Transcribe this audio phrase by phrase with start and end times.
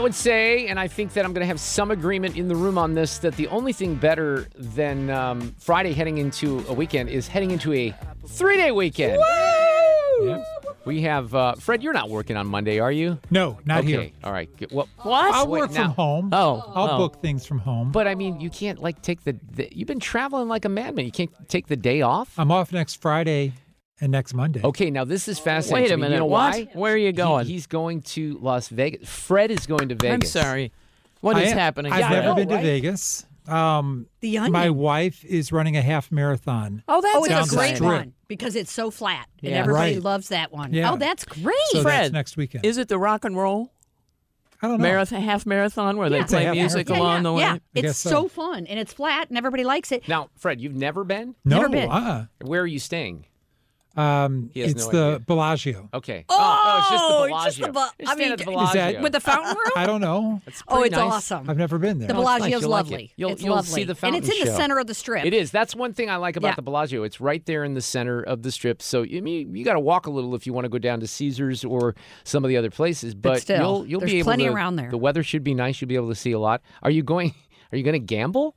[0.00, 2.56] I would say, and I think that I'm going to have some agreement in the
[2.56, 7.10] room on this, that the only thing better than um, Friday heading into a weekend
[7.10, 7.94] is heading into a
[8.26, 9.20] three day weekend.
[10.22, 10.46] Yep.
[10.86, 13.18] We have, uh, Fred, you're not working on Monday, are you?
[13.30, 13.88] No, not okay.
[13.88, 14.10] here.
[14.24, 14.48] All right.
[14.56, 14.72] Good.
[14.72, 14.88] What?
[15.04, 16.30] I'll Wait, work now- from home.
[16.32, 16.72] Oh.
[16.74, 16.96] I'll oh.
[16.96, 17.92] book things from home.
[17.92, 19.68] But I mean, you can't like take the, the.
[19.70, 21.04] You've been traveling like a madman.
[21.04, 22.38] You can't take the day off.
[22.38, 23.52] I'm off next Friday
[24.00, 24.60] and next Monday.
[24.64, 25.84] Okay, now this is fascinating.
[25.84, 26.54] Wait a minute, You know what?
[26.54, 26.68] why?
[26.72, 27.46] Where are you He- going?
[27.46, 29.08] he's going to Las Vegas.
[29.08, 30.34] Fred is going to Vegas.
[30.36, 30.72] I'm sorry.
[31.20, 31.92] What I is am- happening?
[31.92, 32.64] I've Yeah, never know, been to right?
[32.64, 33.26] Vegas.
[33.48, 34.52] Um, The Onion.
[34.52, 36.82] my wife is running a half marathon.
[36.86, 37.82] Oh, that's Down a great strip.
[37.90, 39.58] one because it's so flat and Yeah.
[39.58, 40.02] everybody Right.
[40.02, 40.72] loves that one.
[40.72, 40.92] Yeah.
[40.92, 41.54] Oh, that's great.
[41.70, 42.64] So that's Fred, next weekend.
[42.64, 43.72] Is it the rock and roll
[44.62, 44.82] I don't know.
[44.82, 46.18] marathon, half marathon where Yeah.
[46.18, 47.06] they play music marathon.
[47.06, 47.42] along the way?
[47.42, 48.10] yeah, I it's so.
[48.10, 48.28] so.
[48.28, 50.06] fun and it's flat and everybody likes it.
[50.06, 51.34] Now, Fred, you've never been.
[51.44, 51.90] no, Never been.
[51.90, 52.26] uh-uh.
[52.46, 53.24] Where are you staying?
[53.96, 55.18] Um, He has it's no the idea.
[55.20, 55.88] Bellagio.
[55.92, 56.24] Okay.
[56.28, 57.44] Oh, it's just the Bellagio.
[57.44, 59.72] just the Be- Just I mean, at the is that- With the fountain room?
[59.76, 60.40] I don't know.
[60.68, 61.00] oh, it's nice.
[61.00, 61.50] awesome.
[61.50, 62.06] I've never been there.
[62.08, 62.38] the No, is nice.
[62.38, 63.04] Bellagio's You'll like lovely.
[63.04, 63.10] it.
[63.16, 63.70] You'll- it's you'll lovely.
[63.72, 64.16] see the fountain.
[64.22, 64.62] and it's in fountain the show.
[64.62, 65.24] center of the strip.
[65.24, 65.50] It is.
[65.50, 66.54] That's one thing I like about Yeah.
[66.54, 67.02] the Bellagio.
[67.02, 68.80] It's right there in the center of the strip.
[68.80, 71.00] So I mean, you got to walk a little if you want to go down
[71.00, 73.14] to Caesars or some of the other places.
[73.14, 74.52] But, still, you'll you'll there's be able plenty to.
[74.52, 74.90] around there.
[74.90, 75.80] The weather should be nice.
[75.80, 76.62] You'll be able to see a lot.
[76.82, 77.34] Are you going?
[77.72, 78.56] Are you going to gamble?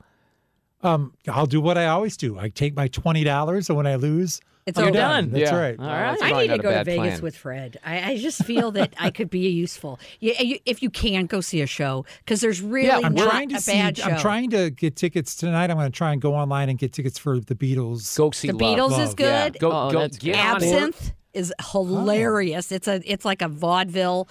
[0.84, 2.38] Um, I'll do what I always do.
[2.38, 5.24] I take my twenty dollars, and when I lose, It's I'm all done.
[5.26, 5.32] done.
[5.32, 5.58] That's Yeah.
[5.60, 5.80] right.
[5.80, 6.12] All right.
[6.20, 7.22] that's I need to go to Vegas plan.
[7.22, 7.78] with Fred.
[7.86, 10.00] I, I just feel that I could be useful.
[10.20, 13.30] You, you, if you can go see a show, because there's really yeah, I'm not
[13.30, 13.74] trying to a see.
[13.74, 14.06] bad show.
[14.10, 15.70] I'm trying to get tickets tonight.
[15.70, 18.18] I'm going to try and go online and get tickets for the Beatles.
[18.18, 18.62] Go see the Love.
[18.78, 19.50] Beatles is Love, Yeah.
[19.50, 19.60] good.
[19.60, 20.36] Go Oh, go get good.
[20.36, 20.56] on.
[20.56, 22.72] Absinthe is hilarious.
[22.72, 24.28] It's a it's like a vaudeville.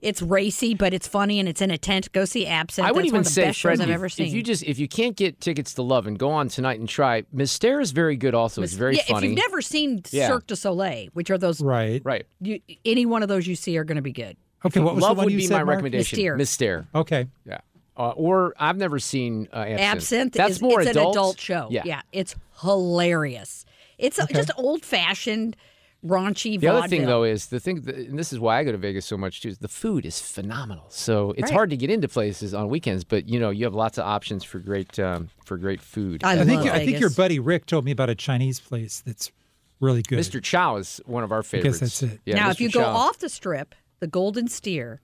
[0.00, 2.12] It's racy, but it's funny and it's in a tent.
[2.12, 2.86] Go see Absinthe.
[2.88, 4.26] I would That's even one of the say, best Fred, shows I've if, ever seen.
[4.28, 6.88] if you just if you can't get tickets to Love and go on tonight and
[6.88, 8.32] try, Mystere is very good.
[8.34, 9.26] Also, it's very yeah, funny.
[9.26, 10.28] if you've never seen Yeah.
[10.28, 12.00] Cirque du Soleil, which are those, Right.
[12.04, 12.26] right.
[12.40, 14.36] you, any one of those you see are going to be good.
[14.64, 14.78] Okay.
[14.80, 15.68] What was Love the one would you be said, my Mark?
[15.76, 16.16] recommendation.
[16.16, 16.36] Mystere.
[16.36, 16.86] Mystere.
[16.94, 17.26] Okay.
[17.44, 17.58] Yeah.
[17.96, 19.80] Uh, or I've never seen uh, Absinthe.
[19.96, 21.06] Absinthe That's is more it's adult.
[21.06, 21.68] an adult show.
[21.72, 22.02] Yeah.
[22.12, 23.64] it's hilarious.
[23.98, 25.56] It's a, just old fashioned,
[26.04, 26.58] raunchy.
[26.60, 28.78] The other thing, though, is the thing, that, and this is why I go to
[28.78, 29.48] Vegas so much too.
[29.48, 30.84] Is the food is phenomenal.
[30.88, 31.52] So it's Right.
[31.52, 34.44] hard to get into places on weekends, but you know you have lots of options
[34.44, 36.22] for great um, for great food.
[36.24, 39.00] I, I love think I think your buddy Rick told me about a Chinese place
[39.04, 39.30] that's
[39.80, 40.18] really good.
[40.18, 40.42] Mr.
[40.42, 41.80] Chow is one of our favorites.
[41.80, 42.20] that's it.
[42.24, 42.52] Yeah, now, Mr.
[42.52, 45.00] if you go off the strip, the Golden Steer,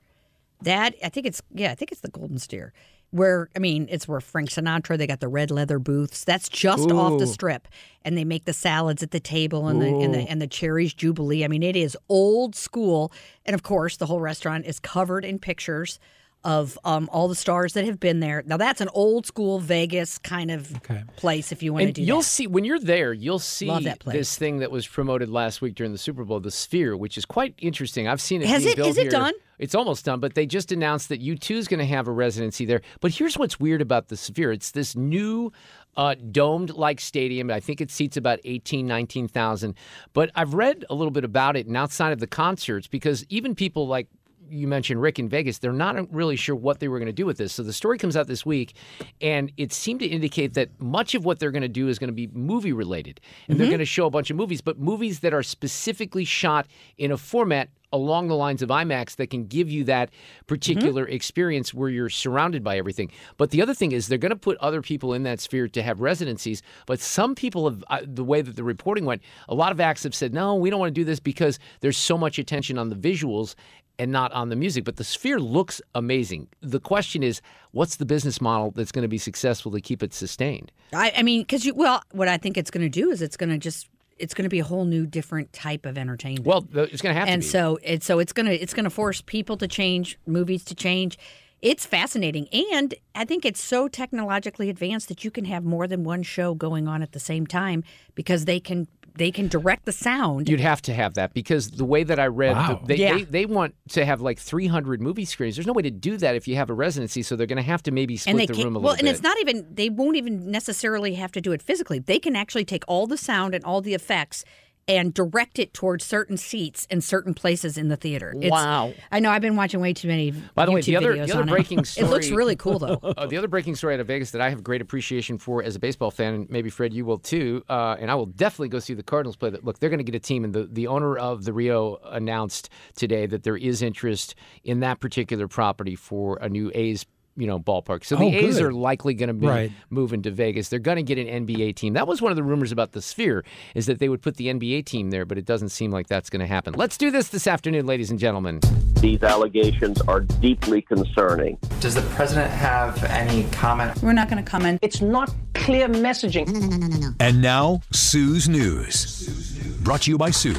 [0.65, 2.73] that I think it's yeah, I think it's the Golden Steer.
[3.11, 4.99] Where I mean, it's where Frank Sinatra.
[4.99, 6.25] They got the red leather booths.
[6.25, 7.69] That's just off the strip,
[8.03, 10.93] and they make the salads at the table and the and the and the cherries
[10.93, 11.45] jubilee.
[11.45, 13.13] I mean, it is old school,
[13.47, 16.01] and of course, the whole restaurant is covered in pictures
[16.45, 18.43] of um, all the stars that have been there.
[18.47, 21.03] Now, that's an old school Vegas kind of Okay.
[21.17, 21.51] place.
[21.53, 22.25] If you want to And do you'll that.
[22.25, 23.71] see when you're there, you'll see
[24.05, 27.25] this thing that was promoted last week during the Super Bowl, the Sphere, which is
[27.25, 28.07] quite interesting.
[28.07, 28.49] I've seen it.
[28.49, 29.11] Has it- is it here.
[29.11, 29.33] done?
[29.59, 32.65] It's almost done, but they just announced that U2 is going to have a residency
[32.65, 32.83] there.
[33.01, 35.53] But here's what's weird about the Sphere: it's this new.
[35.97, 37.53] Uh, domed-like stadium.
[37.53, 39.77] I think it seats about 18, 19,000.
[40.13, 43.55] But I've read a little bit about it, and outside of the concerts, because even
[43.55, 44.09] people like
[44.49, 47.27] you mentioned Rick in Vegas, they're not really sure what they were going to do
[47.27, 47.53] with this.
[47.53, 48.75] So the story comes out this week,
[49.21, 52.09] and it seemed to indicate that much of what they're going to do is going
[52.09, 53.21] to be movie related.
[53.49, 56.67] And they're going to show a bunch of movies, but movies that are specifically shot
[56.99, 60.11] in a format along the lines of IMAX that can give you that
[60.49, 63.09] particular experience where you're surrounded by everything.
[63.37, 65.83] But the other thing is they're going to put other people in that sphere to
[65.83, 66.61] have residencies.
[66.87, 70.03] But some people have, uh, the way that the reporting went, a lot of acts
[70.03, 72.89] have said, no, we don't want to do this because there's so much attention on
[72.89, 73.55] the visuals
[73.99, 74.85] and not on the music.
[74.85, 76.49] But the sphere looks amazing.
[76.61, 77.41] The question is,
[77.73, 80.73] what's the business model that's going to be successful to keep it sustained?
[80.93, 83.37] I, I mean, because you, well, what I think it's going to do is it's
[83.37, 83.89] going to just,
[84.19, 86.47] it's going to be a whole new, different type of entertainment.
[86.47, 87.51] Well, it's going to have and to be.
[87.51, 91.19] so it's so it's gonna it's gonna force people to change, movies to change.
[91.63, 96.05] It's fascinating, and I think it's so technologically advanced that you can have more than
[96.05, 97.83] one show going on at the same time
[98.15, 100.49] because they can they can direct the sound.
[100.49, 102.81] You'd have to have that because the way that I read, Wow.
[102.85, 103.15] the, they, Yeah.
[103.19, 105.55] they they want to have like 300 movie screens.
[105.57, 107.63] There's no way to do that if you have a residency, so they're going to
[107.63, 109.11] have to maybe split the room a well, little Well, and bit.
[109.15, 111.99] it's not even they won't even necessarily have to do it physically.
[112.01, 114.45] They can actually take all the sound and all the effects
[114.87, 118.33] and direct it towards certain seats and certain places in the theater.
[118.37, 118.93] It's- Wow.
[119.11, 120.31] I know I've been watching way too many.
[120.55, 121.53] By the way, the other the other on it.
[121.53, 122.07] breaking story.
[122.09, 122.99] It looks really cool though.
[123.17, 125.77] Uh, the other breaking story out of Vegas that I have great appreciation for as
[125.77, 128.79] a baseball fan, and maybe Fred, you will too, uh, and I will definitely go
[128.81, 129.51] see the Cardinals play.
[129.51, 131.97] That look, they're going to get a team, and the, the owner of the Rio
[132.05, 134.35] announced today that there is interest
[134.65, 137.07] in that particular property for a new A's.
[137.37, 138.05] You know, ballpark.
[138.05, 139.73] So the Oh, A's are likely going to be Right.
[139.91, 140.69] moving to Vegas.
[140.69, 141.95] They're going to get an NBA team.
[141.95, 143.45] That was one of the rumors about the Sphere,
[143.75, 146.31] is that they would put the NBA team there, but it doesn't seem like that's
[146.31, 146.75] going to happen.
[146.75, 148.61] Let's do this this afternoon, ladies and gentlemen.
[149.01, 151.59] These allegations are deeply concerning.
[151.81, 154.01] Does the president have any comment?
[154.03, 154.79] We're not going to comment.
[154.83, 156.47] It's not clear messaging.
[156.47, 157.09] No, no, no, no, no.
[157.21, 159.79] And now, Sue's News.
[159.83, 160.55] Brought to you by Sue.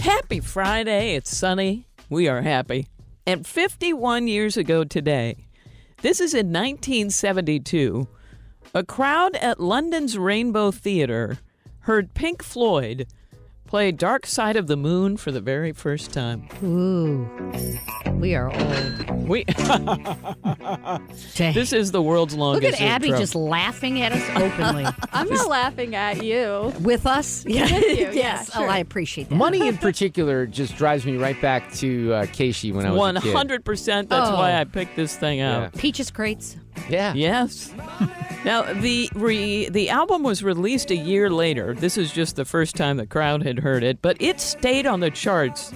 [0.00, 1.14] Happy Friday.
[1.14, 1.86] It's sunny.
[2.10, 2.88] We are happy.
[3.28, 5.36] And 51 years ago today,
[6.00, 8.08] this is in 1972,
[8.72, 11.36] a crowd at London's Rainbow Theatre
[11.80, 13.06] heard Pink Floyd
[13.68, 16.48] play Dark Side of the Moon for the very first time.
[16.64, 17.28] Ooh,
[18.14, 19.28] we are old.
[19.28, 19.44] We
[21.34, 21.52] Dang.
[21.54, 22.62] This is the world's longest.
[22.64, 23.20] Look longest at Abby intro.
[23.20, 24.86] just laughing at us openly.
[25.12, 26.72] I'm not laughing at you.
[26.80, 27.44] With us?
[27.44, 28.50] With you, yeah, yes.
[28.56, 28.64] Oh.
[28.64, 29.34] I appreciate that.
[29.34, 33.16] Money in particular just drives me right back to uh, Casey when I was One
[33.18, 33.34] a kid.
[33.34, 34.08] hundred percent.
[34.08, 34.34] That's Oh.
[34.34, 35.74] why I picked this thing out.
[35.74, 36.56] Peaches crates.
[36.88, 37.12] Yeah.
[37.14, 37.72] Yes.
[38.44, 41.74] Now the re, the album was released a year later.
[41.74, 45.00] This is just the first time the crowd had heard it, but it stayed on
[45.00, 45.72] the charts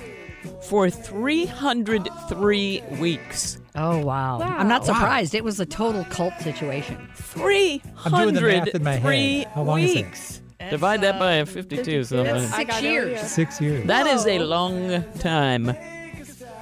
[0.62, 3.58] for 303 weeks.
[3.74, 4.40] Oh wow.
[4.40, 5.34] I'm not surprised.
[5.34, 7.08] It was a total cult situation.
[7.14, 9.46] 303 I'm doing the math in my head.
[9.54, 10.06] How long is it?
[10.06, 10.42] weeks.
[10.70, 13.20] Divide that by a 52 so That's six years.
[13.20, 13.86] Six years.
[13.86, 15.74] That is a long time.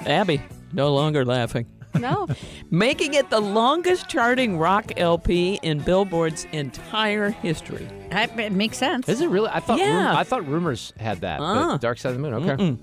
[0.07, 0.41] Abby,
[0.73, 1.67] no longer laughing.
[2.01, 2.29] No.
[2.71, 7.87] Making it the longest charting rock LP in Billboard's entire history.
[8.11, 9.09] That, it makes sense.
[9.09, 9.51] Is it really?
[9.53, 9.79] I thought.
[9.79, 10.07] Yeah.
[10.07, 11.39] Rum- I thought rumors had that.
[11.41, 11.79] The uh-huh.
[11.79, 12.51] Dark Side of the Moon.
[12.51, 12.79] Okay.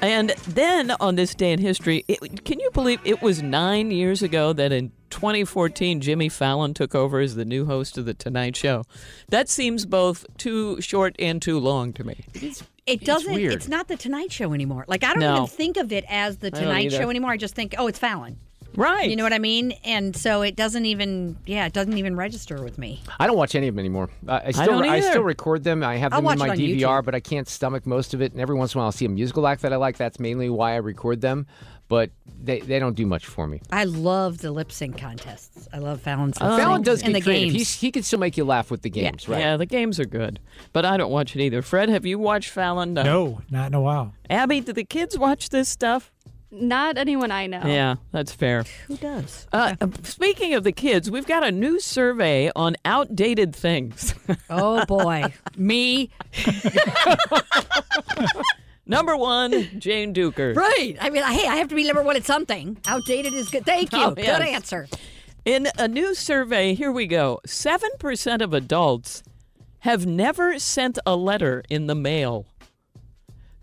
[0.00, 4.22] And then on this day in history, it, can you believe it was nine years
[4.22, 8.56] ago that in 2014 Jimmy Fallon took over as the new host of The Tonight
[8.56, 8.84] Show?
[9.28, 12.24] That seems both too short and too long to me.
[12.34, 13.32] It doesn't.
[13.32, 13.52] weird.
[13.54, 14.84] It's not the Tonight Show anymore.
[14.88, 15.34] Like I don't No.
[15.34, 16.92] even think of it as the Tonight.
[16.92, 17.30] Show anymore.
[17.32, 18.38] I just think, oh, it's Fallon.
[18.76, 19.08] Right.
[19.08, 19.72] You know what I mean?
[19.84, 21.36] And so it doesn't even.
[21.46, 23.00] Yeah, it doesn't even register with me.
[23.20, 24.10] I don't watch any of them anymore.
[24.26, 24.66] Uh, I still.
[24.66, 25.84] don't I still record them.
[25.84, 27.04] I have them in my DVR, YouTube.
[27.04, 28.32] but I can't stomach most of it.
[28.32, 29.96] And every once in a while, I'll see a musical act that I like.
[29.96, 31.46] That's mainly why I record them.
[31.88, 32.10] But
[32.42, 33.60] they, they don't do much for me.
[33.70, 35.68] I love the lip sync contests.
[35.72, 37.48] I love Fallon's lip Fallon syncs does and get the creative.
[37.52, 37.54] games.
[37.58, 39.40] He's, he can still make you laugh with the games, right?
[39.40, 40.40] Yeah, the games are good,
[40.72, 41.60] but I don't watch it either.
[41.60, 42.94] Fred, have you watched Fallon?
[42.94, 44.14] No, not in a while.
[44.30, 46.10] Abby, do the kids watch this stuff?
[46.50, 47.62] Not anyone I know.
[47.64, 48.64] Yeah, that's fair.
[48.86, 49.48] Who does?
[49.52, 54.14] Uh, uh, speaking of the kids, we've got a new survey on outdated things.
[54.48, 56.10] Oh boy, me.
[58.86, 60.54] Number one, Jane Dueker.
[60.64, 60.96] Right.
[61.00, 62.78] I mean, hey, I have to be number one at something.
[62.86, 63.64] Outdated is good.
[63.64, 64.04] Thank oh, you.
[64.04, 64.88] Oh, Good answer.
[65.44, 69.22] In a new survey, here we go 7% of adults
[69.80, 72.46] have never sent a letter in the mail.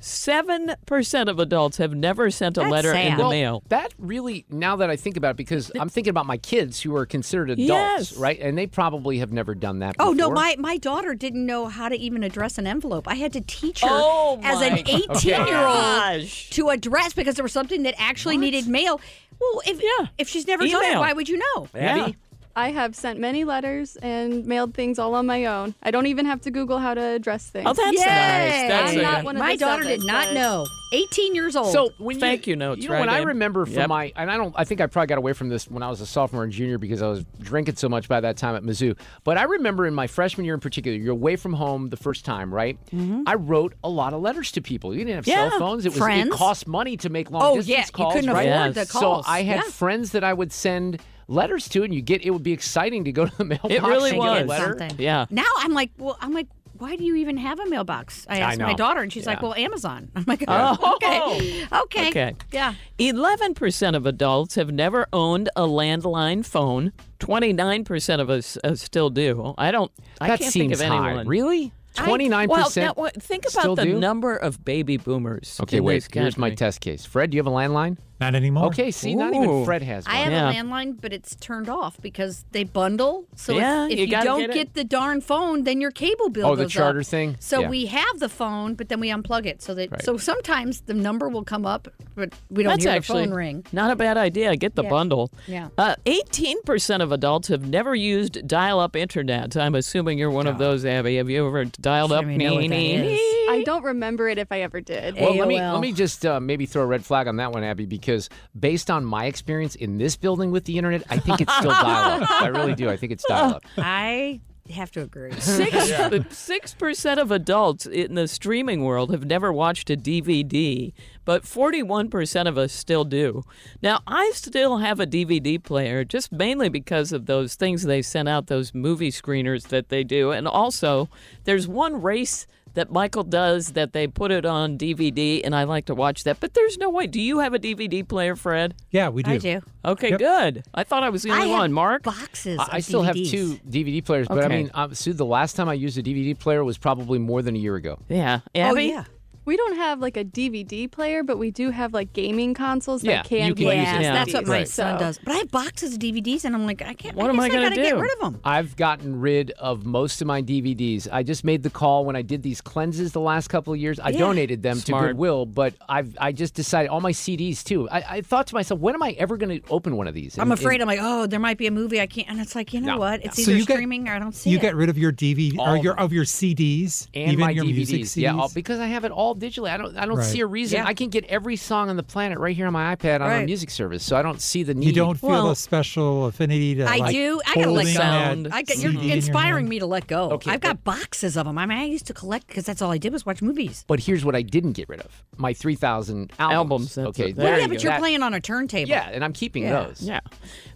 [0.01, 3.17] 7% of adults have never sent a That's letter in sad.
[3.19, 3.63] the Well, mail.
[3.69, 6.95] that really, now that I think about it, because I'm thinking about my kids who
[6.95, 8.17] are considered adults, Yes.
[8.17, 8.39] right?
[8.39, 11.87] And they probably have never done that Oh no, my my daughter didn't know how
[11.89, 13.07] to even address an envelope.
[13.07, 15.07] I had to teach her Oh, as an 18
[15.47, 18.99] year old to address because there was something that actually needed mail.
[19.39, 20.07] Well, if Yeah.
[20.17, 21.67] if she's never done it, why would you know?
[21.73, 22.15] Abby,
[22.55, 25.73] I have sent many letters and mailed things all on my own.
[25.83, 27.65] I don't even have to Google how to address things.
[27.69, 28.05] Oh, that's Yay!
[28.05, 28.67] nice.
[28.69, 30.65] That's I'm a- not one of My the daughter seven, did not but- know.
[30.93, 31.71] 18 years old.
[31.71, 33.87] So when Thank you, you notes, you know, right, when I remember from Yep.
[33.87, 36.01] my, and I don't, I think I probably got away from this when I was
[36.01, 38.97] a sophomore and junior because I was drinking so much by that time at Mizzou.
[39.23, 42.25] But I remember in my freshman year in particular, you're away from home the first
[42.25, 42.77] time, right?
[42.93, 43.23] Mm-hmm.
[43.25, 44.93] I wrote a lot of letters to people.
[44.93, 45.85] You didn't have Yeah, cell phones.
[45.85, 46.27] It was friends.
[46.27, 48.13] it cost money to make long Oh, distance yeah, you calls.
[48.15, 48.49] couldn't right?
[48.49, 48.91] afford the Yes.
[48.91, 49.25] calls.
[49.25, 49.71] So I had Yeah.
[49.71, 50.99] friends that I would send
[51.31, 53.73] letters to, and you get it would be exciting to go to the mailbox.
[53.73, 54.47] It really and get a was.
[54.49, 54.75] letter.
[54.79, 54.99] something.
[54.99, 55.25] Yeah.
[55.29, 56.47] Now I'm like, well, I'm like,
[56.77, 58.25] why do you even have a mailbox?
[58.27, 60.09] I asked my daughter, and she's like, well, Amazon.
[60.15, 60.77] I'm like, Oh.
[60.81, 62.35] oh, okay, okay, Okay.
[62.51, 62.73] yeah.
[62.97, 66.91] 11% of adults have never owned a landline phone.
[67.19, 69.53] 29% of us uh, still do.
[69.59, 71.07] I don't, I That can't seems think of high.
[71.09, 71.27] anyone.
[71.27, 71.71] Really?
[71.97, 72.97] I- Twenty nine Well, percent.
[72.97, 73.99] now, think about the do?
[73.99, 75.59] number of baby boomers.
[75.61, 75.95] Okay, in wait.
[75.95, 77.05] this Here's my test case.
[77.05, 77.97] Fred, do you have a landline?
[78.21, 78.65] Not anymore.
[78.67, 79.65] Okay, see, not even Ooh.
[79.65, 80.15] Fred has one.
[80.15, 80.51] I have Yeah.
[80.51, 83.25] a landline, but it's turned off because they bundle.
[83.35, 84.73] So Yeah, if, if you you, gotta don't get get, it.
[84.75, 87.05] the darn phone, then your cable bill Oh, the goes charter up.
[87.07, 87.35] thing?
[87.39, 87.69] So Yeah.
[87.69, 89.63] we have the phone, but then we unplug it.
[89.63, 90.03] So that Right.
[90.03, 93.35] so sometimes the number will come up, but we don't That's hear actually the phone
[93.35, 93.65] ring.
[93.73, 94.55] not a bad idea.
[94.55, 94.89] Get the Yeah.
[94.89, 95.31] bundle.
[95.47, 95.69] Yeah.
[95.79, 99.57] Uh, 18% of adults have never used dial-up internet.
[99.57, 101.15] I'm assuming you're one of those, Abby.
[101.17, 102.21] Have you ever dialed up?
[102.21, 103.40] Sure, we know what that Nee, is.
[103.51, 103.61] Nee.
[103.61, 105.15] I don't remember it if I ever did.
[105.15, 105.73] Well, let me AOL.
[105.73, 108.29] let me just uh, maybe throw a red flag on that one, Abby, because
[108.59, 112.29] based on my experience in this building with the internet, I think it's still dial-up.
[112.41, 112.89] I really do.
[112.89, 113.63] I think it's dial-up.
[113.77, 114.41] I
[114.71, 115.31] have to agree.
[115.39, 115.91] Six
[116.29, 120.93] six percent of adults in the streaming world have never watched a DVD,
[121.25, 123.43] but forty-one percent of us still do.
[123.81, 128.29] Now, I still have a DVD player, just mainly because of those things they sent
[128.29, 131.09] out, those movie screeners that they do, and also
[131.43, 135.85] there's one race that Michael does that they put it on DVD, and I like
[135.85, 136.39] to watch that.
[136.39, 137.07] But there's no way.
[137.07, 138.73] Do you have a DVD player, Fred?
[138.91, 139.31] Yeah, we do.
[139.31, 139.61] I do.
[139.83, 140.19] Okay, Yep.
[140.19, 140.63] good.
[140.73, 141.73] I thought I was the I only have one.
[141.73, 142.03] Mark.
[142.03, 142.59] boxes.
[142.59, 145.55] I, of I still have two DVD players, but I mean, um, Sue, the last
[145.55, 147.99] time I used a DVD player was probably more than a year ago.
[148.09, 149.05] Yeah, Oh yeah.
[149.51, 153.17] We don't have like a DVD player, but we do have like gaming consoles Yeah,
[153.17, 153.91] that can you can play use it.
[153.91, 154.13] Yes, Yeah.
[154.13, 154.67] that's what my Right.
[154.69, 155.19] son does.
[155.21, 157.17] But I have boxes of DVDs, and I'm like, I can't.
[157.17, 157.99] What I am I gonna gotta get do?
[157.99, 158.39] rid of them.
[158.45, 161.09] I've gotten rid of most of my DVDs.
[161.11, 163.99] I just made the call when I did these cleanses the last couple of years.
[163.99, 164.19] I Yeah.
[164.19, 165.03] donated them Smart.
[165.03, 167.89] to Goodwill, but I've I just decided all my CDs too.
[167.89, 170.37] I, I thought to myself, when am I ever going to open one of these?
[170.39, 172.55] I'm afraid and- I'm like, oh, there might be a movie I can't, and it's
[172.55, 173.25] like, you know No, what?
[173.25, 173.41] It's no.
[173.41, 174.61] either you get- streaming or I don't see You it.
[174.61, 177.49] get rid of your DVD All or of your of your CDs and even my
[177.51, 177.75] your DVDs.
[177.75, 178.15] music CDs.
[178.21, 179.69] Yeah, all, because I have it all digitally.
[179.69, 180.25] I don't I don't Right.
[180.25, 180.77] see a reason.
[180.77, 180.85] Yeah.
[180.85, 183.25] I can get every song on the planet right here on my iPad on a
[183.29, 183.45] Right.
[183.45, 184.85] music service, so I don't see the need.
[184.85, 187.41] you don't feel Well- a special affinity to I like do.
[187.47, 187.91] I gotta let go.
[187.91, 188.45] Sound.
[188.45, 189.69] that I got, you're in inspiring hand.
[189.69, 190.29] me to let go.
[190.31, 191.57] Okay, I've got boxes of them.
[191.57, 193.83] I mean, I used to collect because that's all I did was watch movies.
[193.87, 196.55] But here's what I didn't get rid of: my 3,000 albums.
[196.61, 197.35] Albums, that's okay, it.
[197.35, 197.73] there There Well, you yeah, go.
[197.73, 198.87] but you're That- playing on a turntable.
[198.89, 199.83] Yeah, and I'm keeping Yeah.
[199.83, 200.01] those.
[200.01, 200.19] Yeah.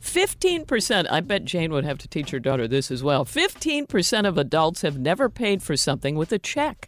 [0.02, 3.26] 15%, I bet Jane would have to teach her daughter this as well.
[3.26, 6.88] 15% of adults have never paid for something with a check.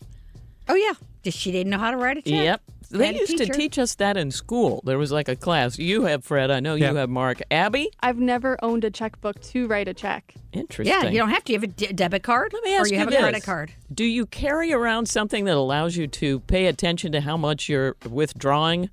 [0.69, 0.93] Oh yeah.
[1.23, 2.31] Just she didn't know how to write a check.
[2.33, 2.61] Yep.
[2.89, 3.53] They Had a used to teacher.
[3.53, 4.81] teach us that in school.
[4.85, 5.77] There was like a class.
[5.77, 7.41] You have Fred, I know you have Mark.
[7.51, 7.89] Abby?
[7.99, 10.33] I've never owned a checkbook to write a check.
[10.53, 10.93] Interesting.
[11.03, 11.51] Yeah, you don't have to.
[11.53, 13.19] You have a de- debit card, Let me ask or you, you have this.
[13.19, 13.73] a credit card.
[13.93, 17.97] Do you carry around something that allows you to pay attention to how much you're
[18.09, 18.89] withdrawing?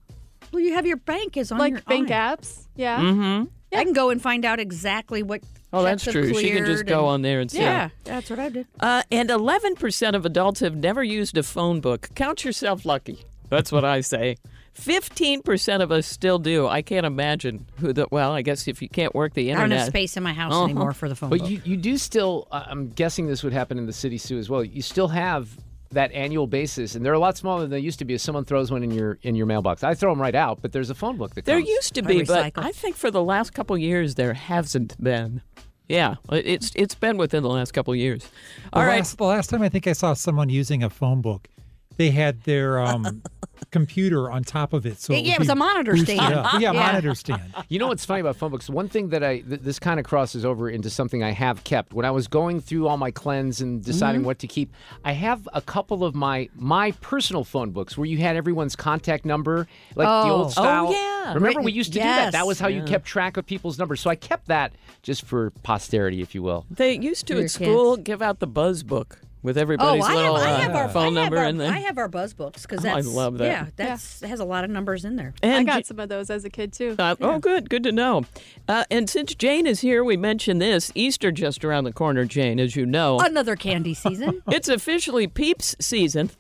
[0.53, 2.37] Well, you have your bank is on like your bank on.
[2.39, 2.67] apps.
[2.75, 2.99] Yeah.
[2.99, 3.45] Mm-hmm.
[3.75, 5.43] I can go and find out exactly what.
[5.73, 6.33] Oh, that's true.
[6.35, 7.59] She can just cleared go and- on there and see.
[7.61, 8.67] Yeah, that's what I did.
[8.79, 12.09] Uh, and 11% of adults have never used a phone book.
[12.15, 13.19] Count yourself lucky.
[13.49, 14.37] That's what I say.
[14.77, 16.67] 15% of us still do.
[16.67, 19.59] I can't imagine who the, well, I guess if you can't work the internet.
[19.59, 19.81] I don't internet.
[19.85, 20.65] have space in my house Uh-huh.
[20.65, 21.31] anymore for the phone.
[21.31, 21.51] But book.
[21.51, 24.65] you, you do still, I'm guessing this would happen in the city, Sue, as well.
[24.65, 25.57] You still have
[25.95, 28.45] that annual basis, and they're a lot smaller than they used to be if someone
[28.45, 29.83] throws one in your in your mailbox.
[29.83, 31.69] I throw them right out, but there's a phone book that There comes.
[31.69, 32.53] used to I be, but.
[32.57, 35.43] I think for the last couple years there hasn't been.
[35.89, 38.25] Yeah, it's it's been within the last couple years.
[38.73, 38.99] The All right.
[38.99, 41.49] last, the last time I think I saw someone using a phone book,
[41.97, 43.23] they had their um,
[43.71, 45.01] computer on top of it.
[45.01, 46.19] So Yeah, would yeah, it was a monitor stand.
[46.21, 46.73] Yeah, Yeah.
[46.73, 47.43] monitor stand.
[47.69, 48.69] You know what's funny about phone books?
[48.69, 51.93] One thing that I th- this kind of crosses over into something I have kept.
[51.93, 54.27] When I was going through all my cleanse and deciding Mm-hmm.
[54.27, 54.73] what to keep,
[55.05, 59.25] I have a couple of my my personal phone books where you had everyone's contact
[59.25, 60.89] number, like the old style.
[60.89, 61.29] Oh, yeah.
[61.29, 62.33] Remember Written- we used to do that.
[62.33, 64.01] That was how you kept track of people's numbers.
[64.01, 64.73] So I kept that
[65.03, 66.67] just for posterity, if you will.
[66.71, 68.05] They used to your at school kids.
[68.05, 70.89] give out the buzz book with Oh, everybody's I have, little I uh, have our
[70.89, 71.71] phone I have number our, in there.
[71.71, 73.45] I have our buzz books because Oh, I love that.
[73.45, 75.35] Yeah, that's has a lot of numbers in there.
[75.43, 76.97] I got J- some of those as a kid too.
[76.99, 77.71] Uh, Oh, good.
[77.71, 78.25] Good to know.
[78.67, 80.91] Uh, and since Jane is here, we mentioned this.
[80.97, 83.21] Easter just around the corner, Jane, as you know.
[83.21, 84.43] Another candy season.
[84.49, 86.31] It's officially Peeps season,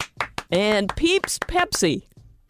[0.50, 2.02] and Peeps Pepsi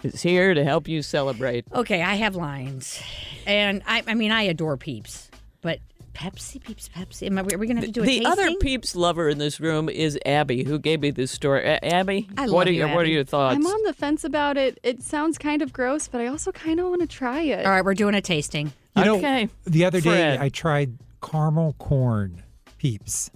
[0.02, 1.64] is here to help you celebrate.
[1.74, 3.02] okay, I have lines,
[3.46, 5.30] and I I mean I adore Peeps,
[5.62, 5.78] but
[6.14, 7.26] Pepsi, Peeps, Pepsi.
[7.26, 8.48] Am I, are we going to have to do a the other?
[8.60, 11.64] Peeps lover in this room is Abby, who gave me this story.
[11.64, 13.56] A- Abby, I what love are you, your what are your thoughts?
[13.56, 14.78] I'm on the fence about it.
[14.82, 17.66] It sounds kind of gross, but I also kind of want to try it.
[17.66, 18.72] All right, we're doing a tasting.
[18.96, 19.48] You know, Okay.
[19.64, 20.38] the other day Fred.
[20.40, 22.42] I tried caramel corn
[22.78, 23.30] peeps.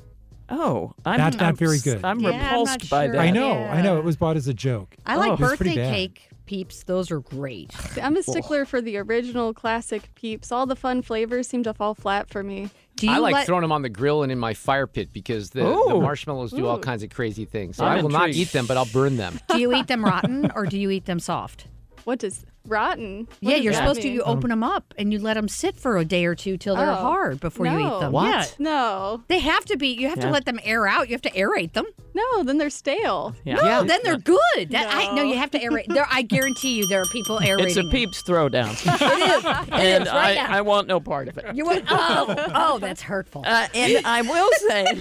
[0.51, 2.03] Oh, I'm Not- not I'm very good.
[2.05, 3.13] I'm Yeah, I'm repulsed not by sure.
[3.15, 3.21] that.
[3.21, 3.75] I know, Yeah.
[3.75, 3.99] I know.
[3.99, 4.95] It was bought as a joke.
[5.05, 5.19] I Oh.
[5.19, 5.95] like It was pretty birthday bad.
[5.95, 6.85] cake Peeps.
[6.85, 7.75] Those are great.
[8.03, 10.51] I'm a stickler for the original classic Peeps.
[10.51, 12.71] All the fun flavors seem to fall flat for me.
[12.97, 15.13] Do you I like let, throwing them on the grill and in my fire pit
[15.13, 17.77] because the, the marshmallows do all kinds of crazy things.
[17.77, 19.39] So I'm I will not eat them, but I'll burn them.
[19.51, 21.67] do you eat them rotten or do you eat them soft?
[22.05, 23.27] What does rotten?
[23.41, 24.07] What yeah, you're that supposed to.
[24.09, 24.15] mean?
[24.17, 26.77] You open them up and you let them sit for a day or two till
[26.77, 26.95] they're Oh.
[26.95, 28.13] hard before you eat them.
[28.13, 28.27] What?
[28.29, 29.89] Yeah, No, they have to be.
[29.89, 31.09] You have to let them air out.
[31.09, 31.87] You have to aerate them.
[32.15, 33.35] no, then they're stale.
[33.45, 33.55] Yeah.
[33.57, 33.83] No, Yeah.
[33.85, 34.71] then they're good.
[34.71, 35.23] That, I, no, No.
[35.25, 35.87] you have to aerate.
[35.87, 37.67] There, I guarantee you, there are people aerating.
[37.69, 37.85] It's a.
[37.91, 38.71] Peeps throwdown,
[39.01, 39.45] It is.
[39.73, 40.59] And is right I.
[40.59, 41.55] I want no part of it.
[41.55, 41.85] You went.
[41.89, 43.45] Oh, oh, that's hurtful.
[43.47, 45.01] Uh, and I will say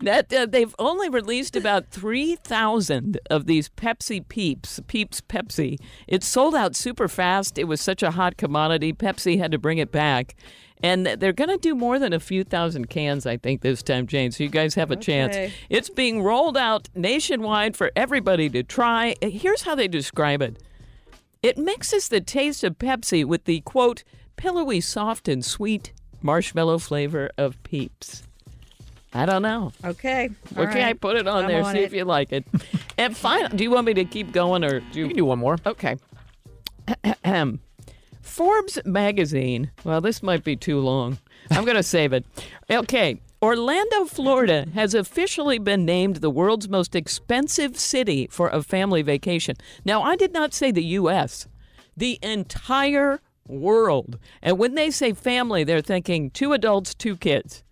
[0.00, 5.78] that uh, they've only released about 3,000 of these Pepsi Peeps, Peeps Pepsi.
[6.06, 7.58] It sold out super fast.
[7.58, 8.92] It was such a hot commodity.
[8.92, 10.36] Pepsi had to bring it back.
[10.80, 14.06] And they're going to do more than a few thousand cans, I think, this time,
[14.06, 14.30] Jane.
[14.30, 15.52] So you guys have a chance.
[15.68, 19.16] It's being rolled out nationwide for everybody to try.
[19.20, 20.62] Here's how they describe it
[21.42, 24.04] it mixes the taste of Pepsi with the quote,
[24.36, 28.27] pillowy, soft, and sweet marshmallow flavor of Peeps.
[29.18, 29.72] I don't know.
[29.84, 30.30] okay.
[30.56, 31.00] all Okay, I right.
[31.00, 31.62] put it on I'm there.
[31.64, 31.84] on see it.
[31.84, 32.44] if you like it.
[32.96, 35.08] and finally, do you want me to keep going or do You you?
[35.08, 35.56] can do one more.
[35.66, 35.96] Okay.
[37.24, 37.60] Ahem.
[38.22, 39.70] Forbes magazine.
[39.84, 41.18] Well, this might be too long.
[41.50, 42.24] I'm going to save it.
[42.70, 43.20] Okay.
[43.40, 49.56] Orlando, Florida has officially been named the world's most expensive city for a family vacation.
[49.84, 51.46] Now, I did not say the U.S.,
[51.96, 54.18] the entire world.
[54.42, 57.62] And when they say family, they're thinking two adults, two kids.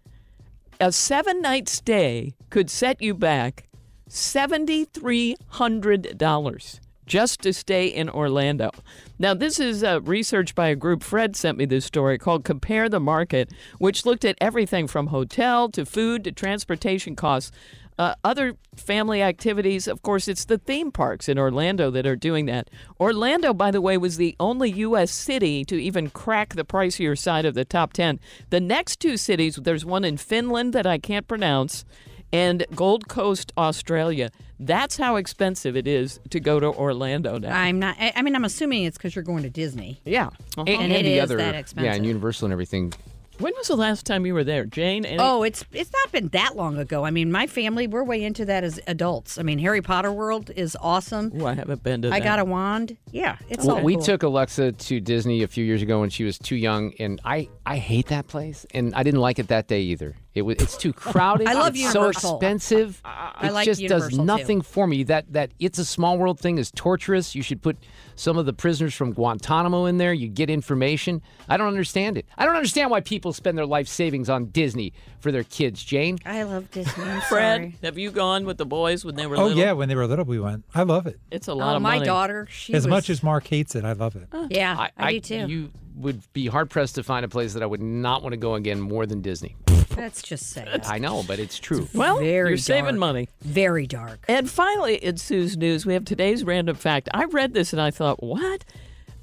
[0.79, 3.67] A seven night stay could set you back
[4.11, 8.71] $7,300 just to stay in Orlando.
[9.19, 11.03] Now, this is uh, research by a group.
[11.03, 15.71] Fred sent me this story called Compare the Market, which looked at everything from hotel
[15.71, 17.53] to food to transportation costs.
[17.99, 22.47] Uh, other family activities, of course, it's the theme parks in Orlando that are doing
[22.47, 22.69] that.
[23.01, 25.11] Orlando, by the way, was the only U.S.
[25.11, 28.21] city to even crack the pricier side of the top 10.
[28.51, 31.85] The next two cities, there's one in Finland that I can't pronounce,
[32.33, 34.31] and Gold Coast, Australia.
[34.59, 37.57] That's how expensive it is to go to Orlando now.
[37.57, 37.97] I'm not.
[37.99, 40.01] I I mean, I'm assuming it's because you're going to Disney.
[40.05, 40.31] yeah.
[40.57, 42.93] And, And and is other, yeah, and Universal and everything.
[43.39, 45.05] When was the last time you were there, Jane?
[45.05, 47.05] Any- Oh, it's it's not been that long ago.
[47.05, 49.37] I mean, my family we're way into that as adults.
[49.39, 51.33] I mean, Harry Potter World is awesome.
[51.41, 52.25] Ooh, I haven't been to I that.
[52.25, 52.97] got a wand.
[53.13, 54.03] Yeah, it's Well, all we cool.
[54.05, 57.49] took Alexa to Disney a few years ago when she was too young, and I,
[57.67, 60.15] I hate that place, and I didn't like it that day either.
[60.37, 61.49] It was it's too crowded.
[61.49, 63.01] I love it's so expensive.
[63.05, 64.25] I it like just Universal, does too.
[64.25, 65.03] nothing for me.
[65.05, 67.35] That that it's a small world thing is torturous.
[67.35, 67.79] You should put
[68.17, 70.13] some of the prisoners from Guantanamo in there.
[70.13, 71.23] You get information.
[71.49, 72.27] I don't understand it.
[72.37, 75.83] I don't understand why people spend their life savings on Disney for their kids.
[75.83, 77.05] Jane, I love Disney.
[77.05, 77.77] I'm Fred, sorry.
[77.83, 79.59] have you gone with the boys when they were Oh little?
[79.59, 80.65] yeah, when they were little, we went.
[80.75, 81.19] I love it.
[81.31, 82.05] It's a lot Oh, of my money.
[82.05, 82.47] daughter.
[82.51, 84.29] She As was, much as Mark hates it, I love it.
[84.51, 85.47] yeah, I, do too.
[85.49, 88.37] You would be hard pressed to find a place that I would not want to
[88.37, 89.57] go again more than Disney.
[89.91, 90.83] That's just sad.
[90.85, 91.89] I know, but it's true.
[91.95, 92.97] Well, Very you're saving dark.
[92.99, 93.29] money.
[93.41, 94.25] Very dark.
[94.29, 97.09] And finally, in Sue's News, we have today's random fact.
[97.15, 98.65] I read this and I thought, what?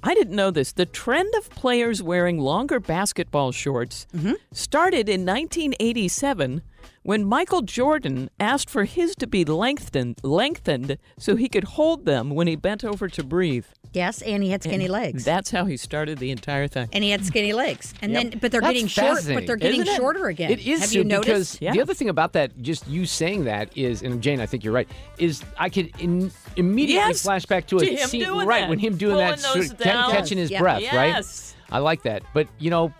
[0.01, 0.71] I didn't know this.
[0.71, 4.33] The trend of players wearing longer basketball shorts Mm-hmm.
[4.51, 6.63] started in 1987
[7.03, 12.29] when Michael Jordan asked for his to be lengthened, lengthened so he could hold them
[12.31, 13.65] when he bent over to breathe.
[13.93, 15.23] Yes, and he had skinny legs.
[15.23, 16.89] That's how he started the entire thing.
[16.93, 17.93] and he had skinny legs.
[18.01, 18.23] And Yep.
[18.31, 19.23] then, but they're That's getting short.
[19.27, 20.49] But they're getting shorter again.
[20.49, 21.27] It is Have you noticed?
[21.27, 21.73] because Yeah.
[21.73, 24.73] the other thing about that, just you saying that is, and Jane, I think you're
[24.73, 24.87] right,
[25.19, 28.69] is I could in, immediately Yes, flash back to a to him scene, right that,
[28.69, 30.11] when him doing that, pulling those sort of down.
[30.11, 30.59] catching his Yep.
[30.61, 30.93] breath, Yes.
[30.95, 31.75] right?
[31.75, 32.91] I like that, but you know.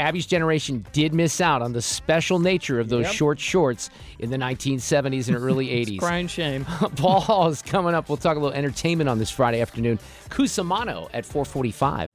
[0.00, 3.12] Abby's generation did miss out on the special nature of those Yep.
[3.14, 5.98] short shorts in the 1970s and early 80s.
[5.98, 6.64] Crying shame.
[6.96, 8.08] Paul Hall is coming up.
[8.08, 9.98] We'll talk a little entertainment on this Friday afternoon.
[10.30, 12.06] Cusimano at 445.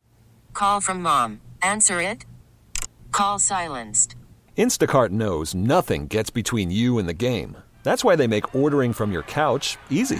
[0.54, 1.42] Call from mom.
[1.62, 2.26] Answer it.
[3.12, 4.16] Call silenced.
[4.58, 7.58] Instacart knows nothing gets between you and the game.
[7.84, 10.20] That's why they make ordering from your couch easy.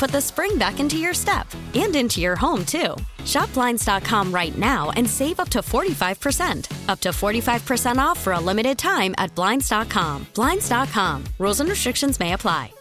[0.00, 2.96] put the spring back into your step and into your home, too.
[3.26, 6.88] Shop Blinds.com right now and save up to 45%.
[6.88, 10.26] Up to 45% off for a limited time at Blinds.com.
[10.34, 11.24] Blinds.com.
[11.38, 12.72] Rules and restrictions may apply.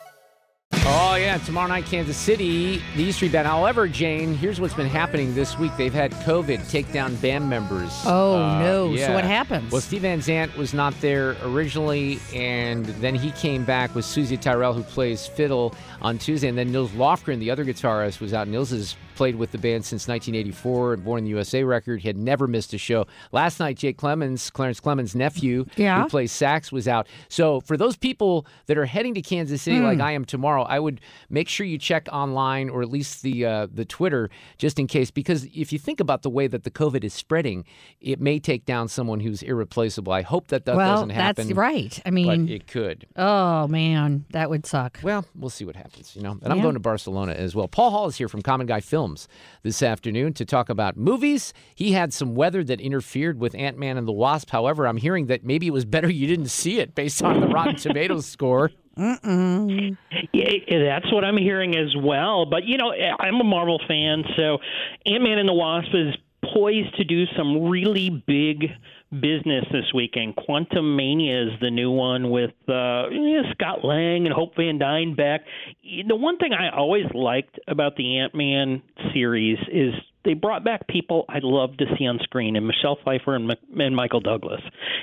[0.86, 1.39] Oh, yeah.
[1.39, 3.47] Tomorrow night, Kansas City, the East Street Band.
[3.47, 5.71] However, Jane, here's what's been happening this week.
[5.77, 7.91] They've had COVID take down band members.
[8.05, 8.89] Oh, Uh, no.
[8.93, 9.08] yeah.
[9.08, 9.71] So what happens?
[9.71, 14.39] Well, Steve Van Zandt was not there originally, and then he came back with Soozie
[14.39, 18.48] Tyrell, who plays fiddle on Tuesday, and then Nils Lofgren, the other guitarist, was out.
[18.48, 22.00] Nils has played with the band since 1984 and Born in the USA record.
[22.00, 23.06] He had never missed a show.
[23.34, 26.04] Last night, Jake Clemons, Clarence Clemons' nephew, Yeah.
[26.04, 27.06] who plays sax, was out.
[27.28, 29.84] So for those people that are heading to Kansas City, Hmm.
[29.84, 33.46] like I am tomorrow, I would make sure you check online or at least the
[33.46, 36.72] uh, the Twitter just in case, because if you think about the way that the
[36.72, 37.66] COVID is spreading,
[38.00, 40.14] it may take down someone who's irreplaceable.
[40.14, 41.48] I hope that that well, doesn't happen.
[41.48, 42.00] that's right.
[42.06, 43.06] I but mean, it could.
[43.18, 45.00] oh man, that would suck.
[45.04, 46.38] Well, we'll see what happens, you know.
[46.41, 46.63] And I'm Yeah.
[46.63, 47.67] going to Barcelona as well.
[47.67, 49.28] Paul Hall is here from Common Guy Films
[49.63, 51.54] this afternoon to talk about movies.
[51.75, 54.49] He had some weather that interfered with Ant Man and the Wasp.
[54.49, 57.47] However, I'm hearing that maybe it was better you didn't see it based on the
[57.47, 58.71] Rotten Tomatoes score.
[58.97, 59.95] Mm-mm.
[60.34, 62.45] Yeah, that's what I'm hearing as well.
[62.45, 64.58] But you know, I'm a Marvel fan, so
[65.06, 66.15] Ant Man and the Wasp is
[66.54, 68.66] poised to do some really big
[69.12, 70.36] business this weekend.
[70.36, 73.08] Quantumania is the new one with uh,
[73.52, 75.42] Scott Lang and Hope Van Dyne back.
[75.84, 78.82] The one thing I always liked about the Ant Man
[79.14, 79.94] series is
[80.26, 83.96] they brought back people I love to see on screen, and Michelle Pfeiffer and, and
[83.96, 84.62] Michael Douglas,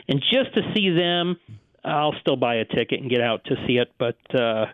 [0.08, 1.36] and just to see them.
[1.84, 4.64] I'll still buy a ticket and get out to see it, but uh,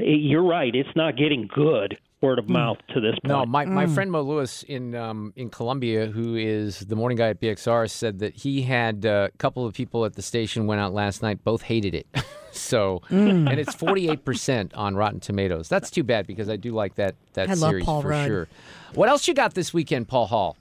[0.00, 3.24] you're right; it's not getting good word of mouth to this point.
[3.26, 7.28] No, my, my friend Mo Lewis in um, in Columbia, who is the morning guy
[7.30, 10.80] at BXR, said that he had uh, a couple of people at the station went
[10.80, 12.06] out last night, both hated it.
[12.52, 13.50] so, Mm.
[13.50, 15.68] and it's forty eight percent on Rotten Tomatoes.
[15.68, 18.26] That's too bad because I do like that that I love series Paul for Rudd.
[18.26, 18.48] sure.
[18.94, 20.56] What else you got this weekend, Paul Hall?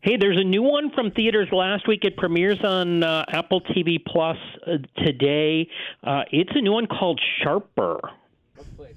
[0.00, 2.04] Hey, there's a new one from theaters last week.
[2.04, 5.68] It premieres on uh, Apple TV Plus uh, today.
[6.04, 8.00] Uh, it's a new one called Sharper.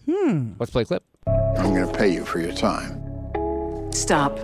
[0.06, 0.54] Hmm.
[0.60, 1.04] Let's play a clip.
[1.28, 3.02] I'm going to pay you for your time.
[3.92, 4.40] Stop.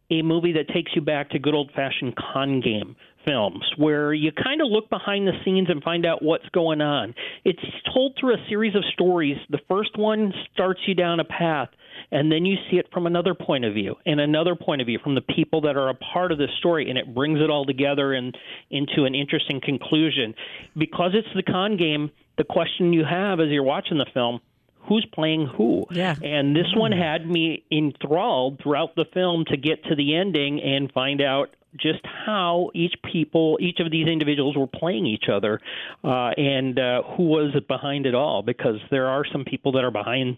[0.10, 2.96] a movie that takes you back to good old fashioned con game
[3.26, 7.14] films where you kind of look behind the scenes and find out what's going on.
[7.44, 7.60] It's
[7.94, 9.38] told through a series of stories.
[9.50, 11.70] The first one starts you down a path
[12.12, 15.00] and then you see it from another point of view and another point of view
[15.04, 17.66] from the people that are a part of the story and it brings it all
[17.66, 18.38] together and
[18.70, 20.34] into an interesting conclusion
[20.78, 24.40] because it's the con game the question you have as you're watching the film
[24.88, 26.16] who's playing who Yeah.
[26.24, 30.92] and this one had me enthralled throughout the film to get to the ending and
[30.92, 35.60] find out just how each people, each of these individuals were playing each other,
[36.04, 38.42] uh, and uh, who was behind it all.
[38.42, 40.38] Because there are some people that are behind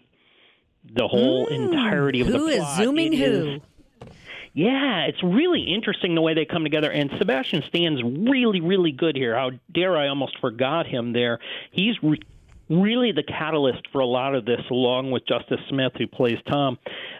[0.84, 2.38] the whole entirety of the Hmm.
[2.38, 3.48] Who is zooming It who?
[3.54, 3.60] is-
[4.52, 6.90] yeah, it's really interesting the way they come together.
[6.90, 9.36] And Sebastian Stan's really, really good here.
[9.36, 11.38] How dare I almost forgot him there.
[11.70, 12.18] He's re-
[12.68, 16.78] really the catalyst for a lot of this, along with Justice Smith, who plays Tom.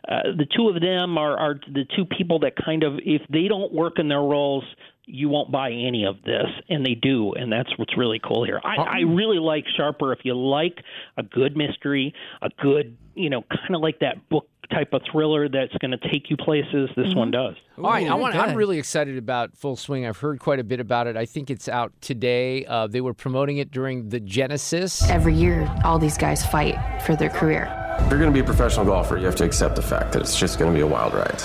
[0.09, 3.46] Uh, the two of them are, are the two people that kind of, if they
[3.46, 4.64] don't work in their roles,
[5.07, 8.61] you won't buy any of this, and they do, and that's what's really cool here.
[8.65, 10.13] I, I really like Sharper.
[10.13, 10.79] If you like
[11.17, 15.49] a good mystery, a good, you know, kind of like that book type of thriller
[15.49, 17.57] that's going to take you places, this one does.
[17.77, 18.37] All right, I want.
[18.37, 20.07] I'm really excited about Full Swing.
[20.07, 21.17] I've heard quite a bit about it.
[21.17, 22.65] I think it's out today.
[22.67, 25.09] Uh, they were promoting it during the Genesis.
[25.11, 27.75] Every year, all these guys fight for their career.
[27.99, 30.23] If you're going to be a professional golfer, you have to accept the fact that
[30.23, 31.43] it's just going to be a wild ride.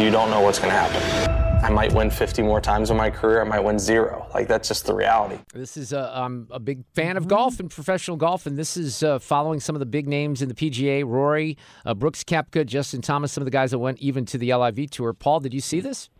[0.00, 1.41] You don't know what's going to happen.
[1.62, 3.40] I might win 50 more times in my career.
[3.40, 4.26] I might win zero.
[4.34, 5.38] Like that's just the reality.
[5.54, 9.04] This is a, I'm a big fan of golf and professional golf, and this is
[9.04, 13.00] uh, following some of the big names in the PGA: Rory, uh, Brooks Koepka, Justin
[13.00, 15.12] Thomas, some of the guys that went even to the LIV tour.
[15.12, 16.10] Paul, did you see this?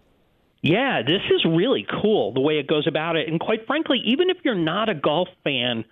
[0.63, 3.29] Yeah, this is really cool the way it goes about it.
[3.29, 5.85] And quite frankly, even if you're not a golf fan,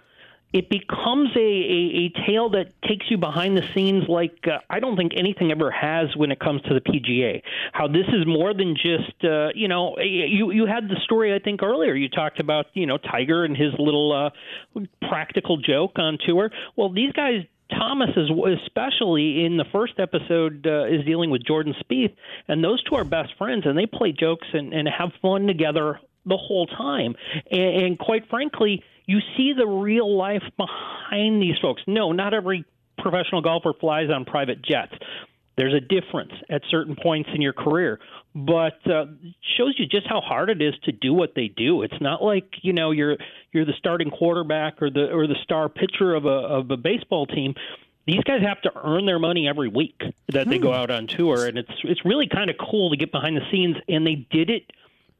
[0.53, 4.81] it becomes a, a, a tale that takes you behind the scenes like uh, I
[4.81, 7.43] don't think anything ever has when it comes to the PGA.
[7.73, 11.39] How this is more than just uh, you know you you had the story I
[11.39, 11.95] think earlier.
[11.95, 16.51] You talked about you know Tiger and his little uh, practical joke on tour.
[16.77, 18.29] Well, these guys Thomas is
[18.65, 22.15] especially in the first episode uh, is dealing with Jordan Spieth,
[22.49, 26.01] and those two are best friends, and they play jokes and, and have fun together
[26.27, 27.15] the whole time.
[27.51, 31.83] And, and quite frankly, you see the real life behind these folks.
[31.88, 32.64] No, not every
[32.96, 34.92] professional golfer flies on private jets.
[35.57, 37.99] There's a difference at certain points in your career,
[38.37, 39.07] but uh,
[39.59, 41.83] shows you just how hard it is to do what they do.
[41.83, 43.16] It's not like you know you're
[43.51, 47.27] you're the starting quarterback or the or the star pitcher of a of a baseball
[47.27, 47.55] team.
[48.07, 51.46] These guys have to earn their money every week that they go out on tour,
[51.46, 53.77] and it's it's really kind of cool to get behind the scenes.
[53.88, 54.70] And they did it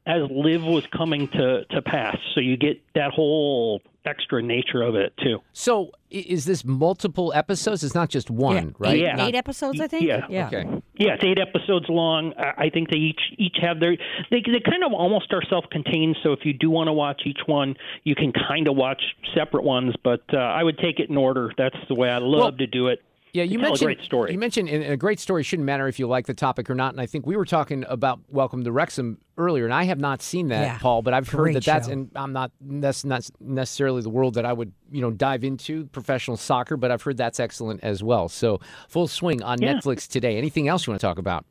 [0.05, 2.17] as LIV was coming to to pass.
[2.33, 5.39] So you get that whole extra nature of it too.
[5.53, 7.83] So is this multiple episodes?
[7.83, 8.97] It's not just one, right?
[8.97, 9.23] Yeah.
[9.23, 10.03] Eight episodes, I think.
[10.03, 10.47] Yeah.
[10.47, 10.65] Okay.
[10.97, 12.33] Yeah, it's eight episodes long.
[12.37, 13.95] I I think they each each have their
[14.31, 16.17] they they kind of almost are self-contained.
[16.23, 19.01] So if you do want to watch each one, you can kind of watch
[19.35, 19.93] separate ones.
[20.03, 21.51] But uh, I would take it in order.
[21.57, 23.01] That's the way I love to do it.
[23.33, 24.31] Yeah, you mentioned a great story.
[24.33, 26.93] You mentioned and a great story shouldn't matter if you like the topic or not.
[26.93, 30.21] And I think we were talking about Welcome to Wrexham earlier, and I have not
[30.21, 33.27] seen that, Yeah, Paul, but I've heard great that that's and I'm not that's not
[33.39, 37.17] necessarily the world that I would you know dive into professional soccer, but I've heard
[37.17, 38.27] that's excellent as well.
[38.27, 39.73] So full swing on Yeah.
[39.75, 40.37] Netflix today.
[40.37, 41.45] Anything else you want to talk about?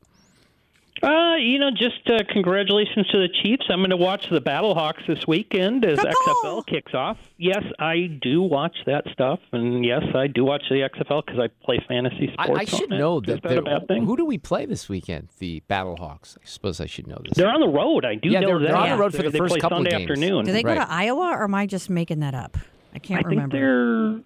[1.03, 3.65] Uh, you know, just uh, congratulations to the Chiefs.
[3.69, 7.17] I'm going to watch the Battlehawks this weekend as XFL kicks off.
[7.37, 11.47] Yes, I do watch that stuff, and yes, I do watch the XFL because I
[11.65, 12.51] play fantasy sports.
[12.59, 12.99] I should on it.
[12.99, 13.41] know Is that.
[13.43, 14.05] that a they're- bad thing?
[14.05, 15.29] Who do we play this weekend?
[15.39, 16.37] The Battlehawks.
[16.37, 17.33] I suppose I should know this.
[17.35, 18.05] They're on the road.
[18.05, 18.67] I do Yeah, know they're- that.
[18.67, 20.01] they're on the road for the they first play couple Sunday games.
[20.03, 20.45] afternoon.
[20.45, 20.85] Do they go Right.
[20.85, 22.57] to Iowa, or am I just making that up?
[22.93, 24.21] I can't I think remember.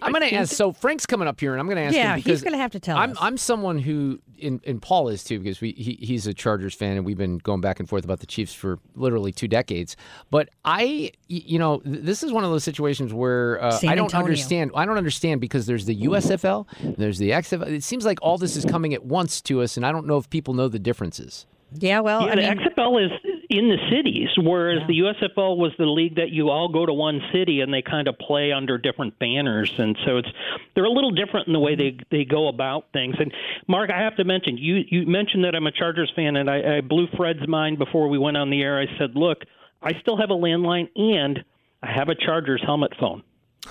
[0.00, 0.06] They're.
[0.06, 0.52] I'm going to ask.
[0.54, 2.72] So Frank's coming up here, and I'm going to ask Yeah, him he's gonna have
[2.72, 3.18] to tell I'm us.
[3.20, 6.96] I'm someone who, and, and Paul is too, because we he, he's a Chargers fan,
[6.96, 9.96] and we've been going back and forth about the Chiefs for literally two decades.
[10.30, 14.24] But I, you know, this is one of those situations where uh, I don't Antonio.
[14.26, 14.70] understand.
[14.74, 17.66] I don't understand because there's the USFL, there's the XFL.
[17.68, 20.16] It seems like all this is coming at once to us, and I don't know
[20.16, 21.46] if people know the differences.
[21.72, 23.12] Yeah, well, yeah, I the mean, XFL is
[23.50, 27.20] in the cities, whereas the USFL was the league that you all go to one
[27.32, 30.28] city and they kind of play under different banners, and so it's
[30.74, 33.16] they're a little different in the way they they go about things.
[33.18, 33.32] And
[33.66, 36.76] Mark, I have to mention you you mentioned that I'm a Chargers fan, and I,
[36.76, 38.78] I blew Fred's mind before we went on the air.
[38.80, 39.38] I said, look,
[39.82, 41.44] I still have a landline and
[41.82, 43.22] I have a Chargers helmet phone.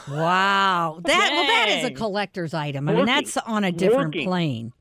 [0.10, 2.88] wow, that well, that is a collector's item.
[2.88, 3.16] I mean, Working.
[3.16, 4.28] that's on a different Working.
[4.28, 4.74] plane.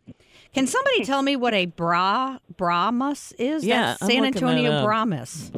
[0.55, 1.05] Can somebody hmm.
[1.05, 3.65] tell me what a bra Brahmas is?
[3.65, 4.85] Yeah, That's I'm San looking that Antonio.
[4.85, 5.53] Brahmas.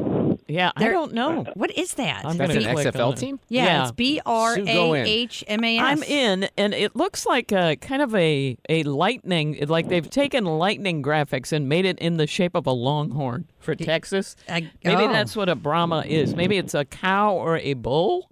[0.48, 1.44] Yeah, I They're- don't know.
[1.54, 2.24] What is that?
[2.26, 3.38] I'm That's gonna an click XFL team?
[3.48, 3.82] yeah, yeah.
[3.82, 5.06] it's B R Sue, go A in.
[5.06, 5.84] H M A S.
[5.84, 9.64] I'm in, and it looks like a kind of a a lightning.
[9.68, 13.76] Like they've taken lightning graphics and made it in the shape of a longhorn for
[13.76, 14.34] Texas.
[14.48, 15.12] I- Maybe oh.
[15.12, 16.34] that's what a Brahma is.
[16.34, 18.28] Maybe it's a cow or a bull.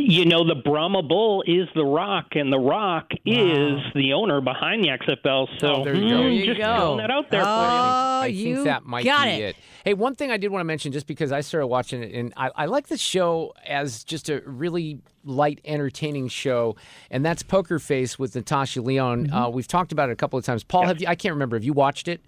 [0.00, 4.84] You know, the Brahma Bull is The Rock, and The Rock is the owner behind
[4.84, 5.48] the XFL.
[5.58, 6.06] So Oh, there you go.
[6.06, 6.76] mm, There you just go.
[6.76, 7.52] throwing that out there for you.
[7.54, 9.56] Oh, I you think that might got be it.
[9.84, 12.32] Hey, one thing I did want to mention, just because I started watching it, and
[12.36, 16.76] I, I like the show as just a really light, entertaining show,
[17.10, 19.26] and that's Poker Face with Natasha Lyonne.
[19.26, 19.34] Mm-hmm.
[19.36, 20.62] Uh, we've talked about it a couple of times.
[20.62, 21.08] Paul, have you?
[21.08, 21.56] I can't remember.
[21.56, 22.20] Have you watched it?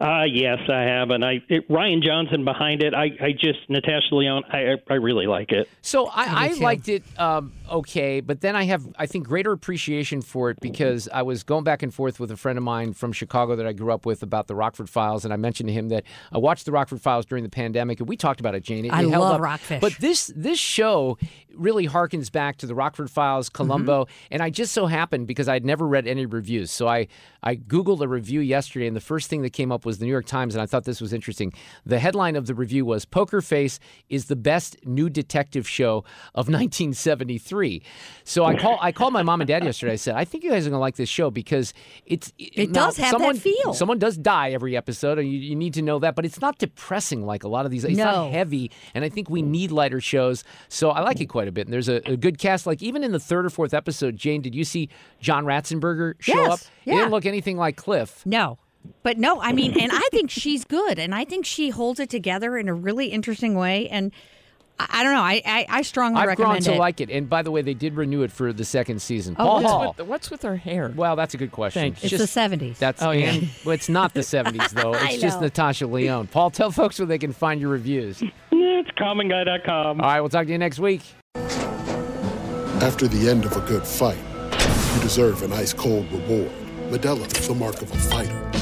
[0.00, 2.94] Uh, yes, I have, and I it, Rian Johnson behind it.
[2.94, 4.44] I, I just Natasha Lyonne.
[4.48, 5.68] I I really like it.
[5.82, 10.22] So I, I liked it um, okay, but then I have I think greater appreciation
[10.22, 13.10] for it because I was going back and forth with a friend of mine from
[13.12, 15.88] Chicago that I grew up with about the Rockford Files, and I mentioned to him
[15.88, 18.84] that I watched the Rockford Files during the pandemic, and we talked about it, Jane.
[18.84, 19.40] It, I it held love up.
[19.40, 19.80] Rockfish.
[19.80, 21.18] but this this show
[21.56, 24.12] really harkens back to the Rockford Files, Columbo, Mm-hmm.
[24.30, 27.08] and I just so happened because I'd never read any reviews, so I
[27.42, 30.12] I googled a review yesterday, and the first thing that came up was the New
[30.12, 31.52] York Times, and I thought this was interesting.
[31.84, 36.46] The headline of the review was "Poker Face is the best new detective show of
[36.48, 37.82] 1973."
[38.24, 39.92] So I call I called my mom and dad yesterday.
[39.94, 41.74] I said, "I think you guys are going to like this show because
[42.06, 43.74] it's It now, does have that someone, feel.
[43.74, 46.58] Someone does die every episode, and you, you need to know that, but it's not
[46.58, 47.84] depressing like a lot of these.
[47.84, 48.04] It's No.
[48.04, 50.44] not heavy, and I think we need lighter shows.
[50.68, 51.66] So I like it quite a bit.
[51.66, 52.66] And there's a, a good cast.
[52.66, 54.88] Like even in the third or fourth episode, Jane, did you see
[55.20, 56.60] John Ratzenberger show Yes, up?
[56.84, 56.98] He yeah.
[56.98, 58.24] didn't look anything like Cliff.
[58.26, 58.58] No.
[59.02, 62.10] But no, I mean, and I think she's good, and I think she holds it
[62.10, 63.88] together in a really interesting way.
[63.88, 64.12] And
[64.80, 66.78] I, I don't know, I I, I strongly I've grown recommend to it.
[66.78, 67.10] like it.
[67.10, 69.34] And by the way, they did renew it for the second season.
[69.38, 69.94] Oh, Paul what's Hall.
[69.98, 70.92] With- what's with her hair?
[70.94, 71.82] Well, that's a good question.
[71.82, 72.16] Thank you.
[72.16, 72.78] It's the 70s.
[72.78, 73.32] That's Oh, yeah.
[73.32, 74.94] and, well, it's not the 70s though.
[74.94, 75.46] I It's just know.
[75.46, 76.26] Natasha Lyonne.
[76.28, 78.22] Paul, tell folks where they can find your reviews.
[78.52, 80.00] It's commonguy.com.
[80.00, 81.02] All right, we'll talk to you next week.
[82.80, 84.18] After the end of a good fight,
[84.94, 86.50] you deserve an ice cold reward.
[86.90, 88.47] Modelo is the mark of a fighter.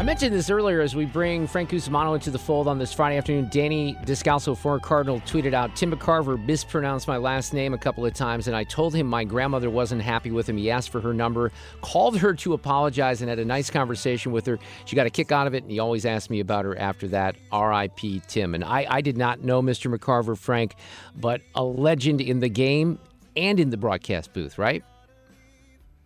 [0.00, 3.18] I mentioned this earlier as we bring Frank Cusimano into the fold on this Friday
[3.18, 3.50] afternoon.
[3.50, 8.14] Danny Descalso, former Cardinal, tweeted out Tim McCarver mispronounced my last name a couple of
[8.14, 10.56] times, and I told him my grandmother wasn't happy with him.
[10.56, 14.46] He asked for her number, called her to apologize, and had a nice conversation with
[14.46, 14.58] her.
[14.86, 17.06] She got a kick out of it, and he always asked me about her after
[17.08, 17.36] that.
[17.52, 18.22] R.I.P.
[18.26, 18.54] Tim.
[18.54, 19.94] And I, I did not know Mr.
[19.94, 20.76] McCarver, Frank,
[21.14, 22.98] but a legend in the game
[23.36, 24.82] and in the broadcast booth, right?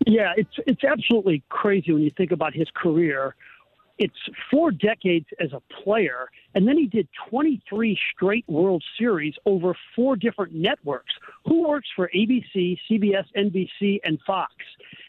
[0.04, 3.36] Yeah, it's it's absolutely crazy when you think about his career.
[3.98, 4.14] It's
[4.50, 10.16] four decades as a player, and then he did 23 straight World Series over four
[10.16, 11.12] different networks.
[11.46, 14.52] Who works for ABC, CBS, NBC, and Fox?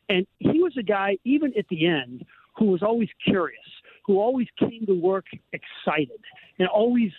[0.09, 2.25] And he was a guy, even at the end,
[2.57, 3.63] who was always curious,
[4.05, 6.21] who always came to work excited,
[6.59, 7.11] and always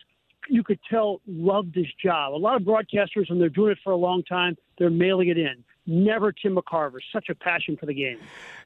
[0.48, 2.32] you could tell loved his job.
[2.32, 5.38] A lot of broadcasters, when they're doing it for a long time, they're mailing it
[5.38, 5.64] in.
[5.86, 6.98] Never Tim McCarver.
[7.12, 8.18] Such a passion for the game.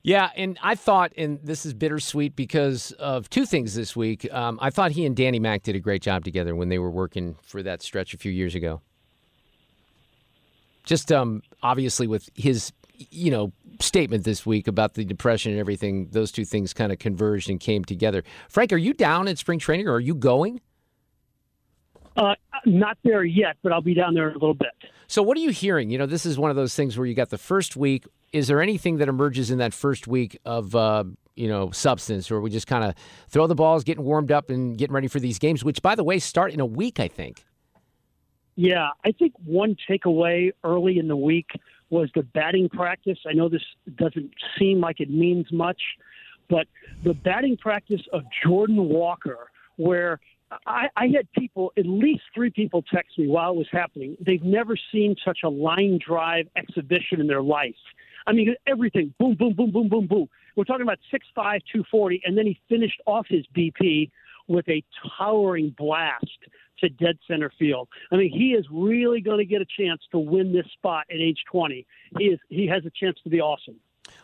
[0.03, 4.33] Yeah, and I thought, and this is bittersweet because of two things this week.
[4.33, 6.91] Um, I thought he and Danny Mac did a great job together when they were
[6.91, 8.81] working for that stretch a few years ago.
[10.85, 16.09] Just um, obviously with his, you know, statement this week about the depression and everything,
[16.13, 18.25] those two things kind of converged and came together.
[18.49, 20.61] Frank, are you down at spring training or are you going?
[22.17, 22.35] Uh,
[22.67, 24.71] not there yet, but I'll be down there in a little bit.
[25.07, 25.91] So, what are you hearing?
[25.91, 28.07] You know, this is one of those things where you got the first week.
[28.33, 32.41] Is there anything that emerges in that first week of, uh, you know, substance, or
[32.41, 32.95] we just kind of
[33.29, 36.05] throw the balls, getting warmed up, and getting ready for these games, which, by the
[36.05, 37.45] way, start in a week, I think.
[38.57, 41.49] Yeah, I think one takeaway early in the week
[41.89, 43.19] was the batting practice.
[43.29, 43.65] I know this
[43.97, 45.81] doesn't seem like it means much,
[46.49, 46.67] but
[47.03, 50.21] the batting practice of Jordan Walker, where
[50.67, 54.17] I, I had people, at least three people text me while it was happening.
[54.21, 57.75] They've never seen such a line drive exhibition in their life.
[58.27, 60.29] I mean, everything boom, boom, boom, boom, boom, boom.
[60.57, 64.11] We're talking about 6'5, 240, and then he finished off his BP
[64.49, 64.83] with a
[65.17, 66.27] towering blast
[66.81, 67.89] to dead center field.
[68.11, 71.17] I mean, he is really going to get a chance to win this spot at
[71.17, 71.87] age 20.
[72.19, 73.77] He is he has a chance to be awesome.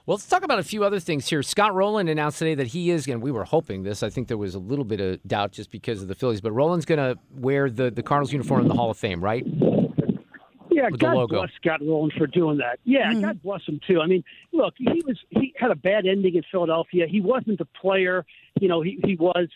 [0.06, 1.42] Well, let's talk about a few other things here.
[1.42, 4.04] Scott Rolen announced today that he is, and we were hoping this.
[4.04, 6.52] I think there was a little bit of doubt just because of the Phillies, but
[6.52, 9.44] Rolen's going to wear the, the Cardinals uniform in the Hall of Fame, right?
[9.44, 11.38] Yeah, With the God logo.
[11.40, 12.78] bless Scott Rolen for doing that.
[12.84, 13.22] Yeah, mm-hmm.
[13.22, 14.00] God bless him too.
[14.00, 17.06] I mean, look, he was he had a bad ending in Philadelphia.
[17.08, 18.24] He wasn't the player,
[18.60, 19.48] you know, he he was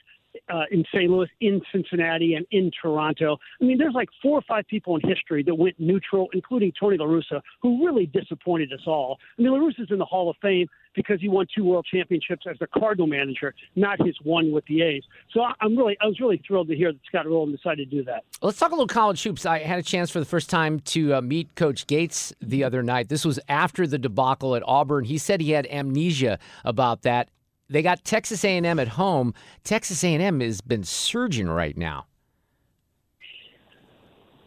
[0.53, 1.11] uh, in St.
[1.11, 3.39] Louis, in Cincinnati, and in Toronto.
[3.61, 6.97] I mean, there's like four or five people in history that went neutral, including Tony
[6.97, 9.19] La Russa, who really disappointed us all.
[9.39, 12.47] I mean, La Russa's in the Hall of Fame because he won two World Championships
[12.51, 15.05] as the Cardinal manager, not his one with the A's.
[15.33, 18.05] So I'm really, I was really thrilled to hear that Scott Rolen decided to do
[18.05, 18.25] that.
[18.43, 19.47] Let's talk a little college hoops.
[19.47, 22.83] I had a chance for the first time to uh, meet Coach Gates the other
[22.83, 23.09] night.
[23.09, 25.05] This was after the debacle at Auburn.
[25.05, 27.29] He said he had amnesia about that.
[27.71, 29.33] They got Texas A&M at home.
[29.65, 32.07] Texas A&M has been surging right now.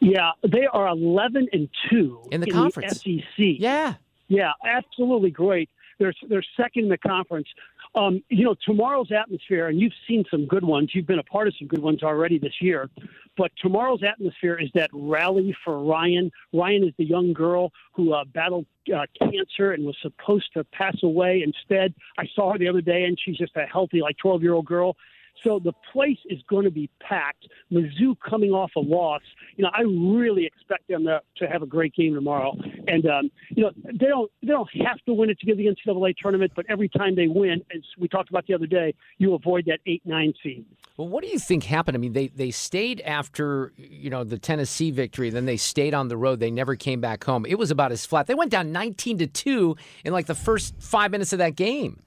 [0.01, 3.01] Yeah, they are 11 and 2 In the conference.
[3.01, 3.23] SEC.
[3.37, 3.93] Yeah.
[4.27, 5.69] Yeah, absolutely great.
[5.99, 7.47] They're they're second in the conference.
[7.95, 10.91] Um, you know, tomorrow's atmosphere, and you've seen some good ones.
[10.93, 12.89] You've been a part of some good ones already this year.
[13.37, 16.31] But tomorrow's atmosphere is that rally for Ryan.
[16.53, 18.65] Ryan is the young girl who uh, battled
[18.95, 21.43] uh, cancer and was supposed to pass away.
[21.45, 24.53] Instead, I saw her the other day, and she's just a healthy, like 12 year
[24.53, 24.95] old girl.
[25.43, 27.47] So the place is going to be packed.
[27.71, 29.21] Mizzou coming off a loss.
[29.55, 32.55] You know, I really expect them to, to have a great game tomorrow.
[32.87, 35.65] And um, you know, they don't they don't have to win it to get the
[35.65, 39.33] NCAA tournament, but every time they win, as we talked about the other day, you
[39.33, 40.65] avoid that eight nine seed.
[40.97, 41.97] Well, what do you think happened?
[41.97, 46.07] I mean, they they stayed after you know the Tennessee victory, then they stayed on
[46.07, 46.39] the road.
[46.39, 47.45] They never came back home.
[47.45, 48.27] It was about as flat.
[48.27, 49.75] They went down 19 to two
[50.05, 52.03] in like the first five minutes of that game.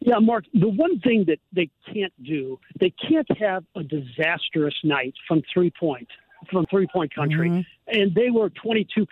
[0.00, 5.14] Yeah, Mark, the one thing that they can't do, they can't have a disastrous night
[5.28, 6.08] from three point,
[6.50, 7.50] from three point country.
[7.50, 7.98] Mm-hmm.
[8.00, 9.06] And they were 22%.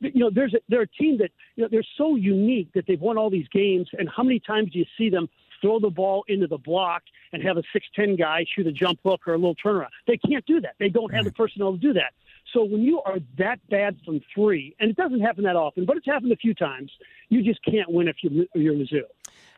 [0.00, 3.00] You know, there's a, they're a team that, you know, they're so unique that they've
[3.00, 3.88] won all these games.
[3.98, 5.28] And how many times do you see them
[5.60, 7.02] throw the ball into the block
[7.32, 9.88] and have a 6'10 guy shoot a jump hook or a little turnaround?
[10.06, 10.74] They can't do that.
[10.78, 12.12] They don't have the personnel to do that.
[12.52, 15.96] So when you are that bad from three, and it doesn't happen that often, but
[15.96, 16.92] it's happened a few times,
[17.28, 19.02] you just can't win if you're, you're Mizzou.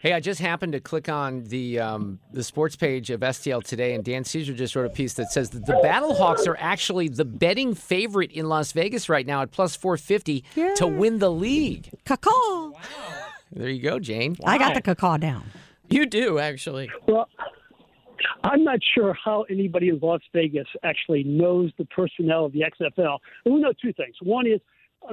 [0.01, 3.94] Hey, I just happened to click on the um, the sports page of STL today,
[3.94, 7.24] and Dan Caesar just wrote a piece that says that the Battlehawks are actually the
[7.24, 10.44] betting favorite in Las Vegas right now at plus 450
[10.76, 11.90] to win the league.
[12.07, 12.70] Caw.
[13.51, 14.36] There you go, Jane.
[14.44, 15.44] I got the caw down.
[15.88, 16.90] You do, actually.
[17.09, 17.28] Well,
[18.44, 23.18] I'm not sure how anybody in Las Vegas actually knows the personnel of the XFL.
[23.44, 24.14] And we know two things.
[24.22, 24.61] One is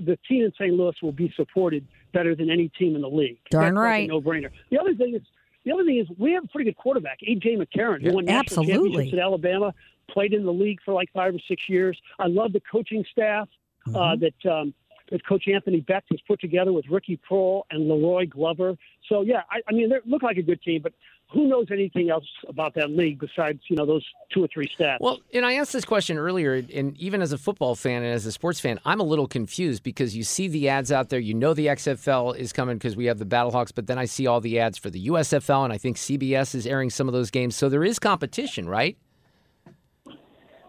[0.01, 0.73] the team in St.
[0.73, 3.37] Louis will be supported better than any team in the league.
[3.49, 4.05] Darn That's right.
[4.05, 4.49] a no-brainer.
[4.69, 5.21] The other thing is
[5.65, 8.39] the other thing is we have a pretty good quarterback, AJ McCarron, who won national
[8.39, 8.73] Absolutely.
[8.73, 9.73] championships at Alabama,
[10.09, 11.99] played in the league for like five or six years.
[12.19, 13.49] I love the coaching staff
[13.93, 14.73] uh, that um,
[15.11, 18.75] that Coach Anthony Becht has put together with Ricky Proehl and Leroy Glover.
[19.09, 20.93] So yeah, I, I mean they look like a good team, but
[21.31, 24.97] who knows anything else about that league besides you know those two or three stats?
[24.99, 28.25] Well, and I asked this question earlier, and even as a football fan and as
[28.25, 31.19] a sports fan, I'm a little confused because you see the ads out there.
[31.19, 34.27] You know the XFL is coming because we have the Battlehawks, but then I see
[34.27, 37.31] all the ads for the USFL, and I think CBS is airing some of those
[37.31, 37.55] games.
[37.55, 38.97] So there is competition, right?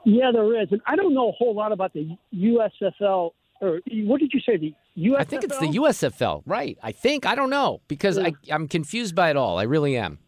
[0.05, 3.33] Yeah, there is, and I don't know a whole lot about the USFL.
[3.61, 4.57] Or what did you say?
[4.57, 5.17] The USFL?
[5.19, 6.79] I think it's the USFL, right?
[6.83, 9.59] I think I don't know because I, I'm confused by it all.
[9.59, 10.19] I really am.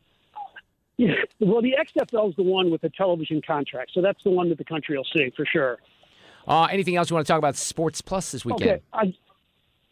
[0.99, 4.49] Yeah, well, the XFL is the one with the television contract, so that's the one
[4.49, 5.79] that the country will see for sure.
[6.47, 8.71] Uh, anything else you want to talk about Sports Plus this weekend?
[8.71, 8.83] Okay.
[8.93, 9.15] I,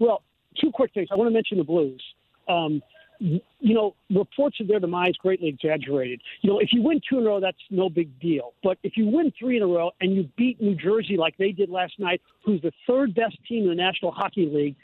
[0.01, 0.23] well,
[0.61, 1.09] two quick things.
[1.13, 2.03] I want to mention the Blues.
[2.49, 2.83] Um,
[3.19, 6.21] you know, reports of their demise greatly exaggerated.
[6.43, 8.53] You know, if you win two in a row, that's no big deal.
[8.63, 11.53] But if you win three in a row and you beat New Jersey like they
[11.53, 14.77] did last night, who's the third best team in the National Hockey League,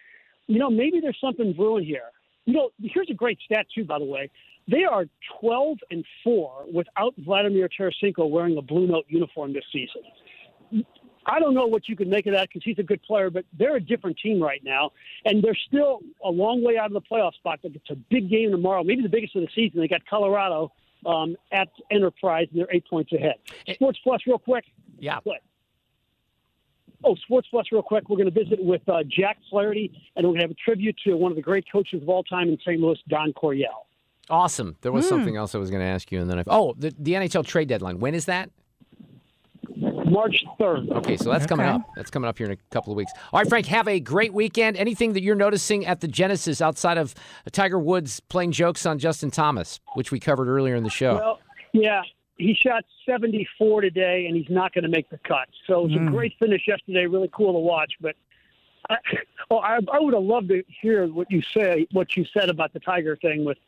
[0.47, 2.11] you know, maybe there's something brewing here.
[2.47, 4.31] You know, here's a great stat too, by the way.
[4.69, 5.07] They are
[5.41, 10.03] 12 and four without Vladimir Tarasenko wearing a blue note uniform this season.
[11.27, 13.45] I don't know what you can make of that because he's a good player, but
[13.57, 14.91] they're a different team right now,
[15.25, 17.61] and they're still a long way out of the playoff spot.
[17.63, 19.81] But it's a big game tomorrow, maybe the biggest of the season.
[19.81, 20.73] They got Colorado
[21.07, 23.37] um, at Enterprise, and they're eight points ahead.
[23.75, 24.65] Sports Plus, real quick.
[24.99, 25.19] Yeah.
[25.25, 25.43] What?
[27.05, 28.09] Oh, Sports Plus, real quick.
[28.09, 30.97] We're going to visit with uh, Jack Flaherty, and we're going to have a tribute
[31.05, 32.81] to one of the great coaches of all time in St.
[32.81, 33.87] Louis, Don Coryell.
[34.33, 34.77] Awesome.
[34.81, 35.11] There was Hmm.
[35.11, 37.45] something else I was going to ask you, and then I oh the, the NHL
[37.45, 37.99] trade deadline.
[38.01, 38.49] When is that?
[39.77, 40.91] March 3rd.
[40.91, 41.83] Okay, so that's coming up.
[41.97, 43.13] That's coming up here in a couple of weeks.
[43.33, 44.77] All right, Frank, have a great weekend.
[44.77, 47.15] Anything that you're noticing at the Genesis outside of
[47.53, 51.15] Tiger Woods playing jokes on Justin Thomas, which we covered earlier in the show?
[51.15, 51.39] Well,
[51.73, 52.03] yeah,
[52.37, 55.49] he shot 74 today, and he's not going to make the cut.
[55.67, 56.09] So it was Mm.
[56.09, 57.07] a great finish yesterday.
[57.07, 57.93] Really cool to watch.
[58.01, 58.17] But
[58.91, 58.97] I,
[59.51, 62.73] oh, I, I would have loved to hear what you say, what you said about
[62.75, 63.45] the Tiger thing.
[63.47, 63.59] With,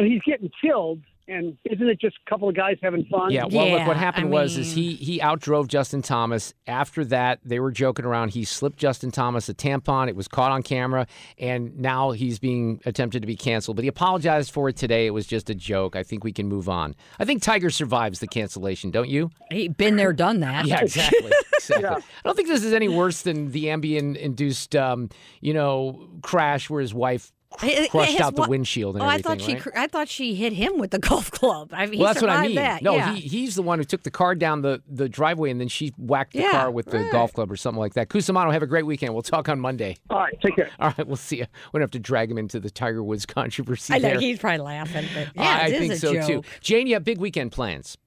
[0.00, 3.30] I mean, he's getting killed, and isn't it just a couple of guys having fun?
[3.30, 6.54] Yeah, well, look, what happened was is he he outdrove Justin Thomas.
[6.66, 8.30] After that, they were joking around.
[8.30, 10.08] He slipped Justin Thomas a tampon.
[10.08, 11.06] It was caught on camera,
[11.38, 13.76] and now he's being attempted to be canceled.
[13.76, 15.06] But he apologized for it today.
[15.06, 15.96] It was just a joke.
[15.96, 16.96] I think we can move on.
[17.18, 19.30] I think Tiger survives the cancellation, don't you?
[19.50, 20.64] He been there, done that.
[20.64, 21.30] Yeah, exactly.
[21.54, 21.86] exactly.
[21.88, 25.10] I don't think this is any worse than the Ambien-induced, um,
[25.42, 29.08] you know, crash where his wife It- crushed his out the wa- windshield and oh,
[29.08, 29.54] I thought she.
[29.54, 29.62] right?
[29.62, 31.70] cr- I thought she hit him with the golf club.
[31.72, 32.56] I mean, well, that's what I mean.
[32.56, 32.82] That.
[32.82, 33.14] No, yeah.
[33.14, 35.92] he, he's the one who took the car down the, the driveway and then she
[35.98, 37.12] whacked the Yeah, car with the right.
[37.12, 38.08] golf club or something like that.
[38.08, 39.12] Cusimano, have a great weekend.
[39.14, 39.96] We'll talk on Monday.
[40.10, 40.70] All right, take care.
[40.78, 41.46] All right, we'll see you.
[41.72, 44.20] We don't have to drag him into the Tiger Woods controversy I know there.
[44.20, 46.26] he's probably laughing, but yeah, I it is think a so joke.
[46.26, 46.42] too.
[46.60, 47.98] Jane, you have big weekend plans.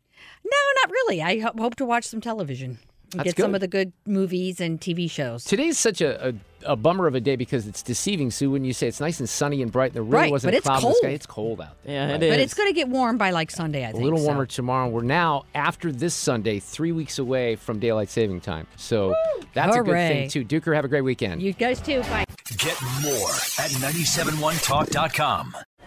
[0.46, 1.22] No, not really.
[1.22, 2.78] I ho- hope to watch some television.
[3.14, 5.44] And That's Get some of the good movies and TV shows.
[5.44, 6.34] Today's such a, a,
[6.66, 9.30] a bummer of a day because it's deceiving, Sue, when you say it's nice and
[9.30, 11.02] sunny and bright and there really Right, wasn't but a it's cloud in the sky.
[11.08, 11.14] cold.
[11.14, 11.94] It's cold out there.
[11.94, 12.16] Yeah, Right.
[12.16, 12.32] it is.
[12.32, 14.02] But it's going to get warm by like Sunday, I think.
[14.02, 14.26] A little so.
[14.26, 14.90] warmer tomorrow.
[14.90, 18.66] We're now, after this Sunday, three weeks away from daylight saving time.
[18.78, 19.14] So
[19.54, 20.44] that's a good thing, too.
[20.44, 21.42] Dueker, have a great weekend.
[21.42, 22.02] You guys too.
[22.02, 22.26] Bye.
[22.58, 25.54] Get more at 971talk.com.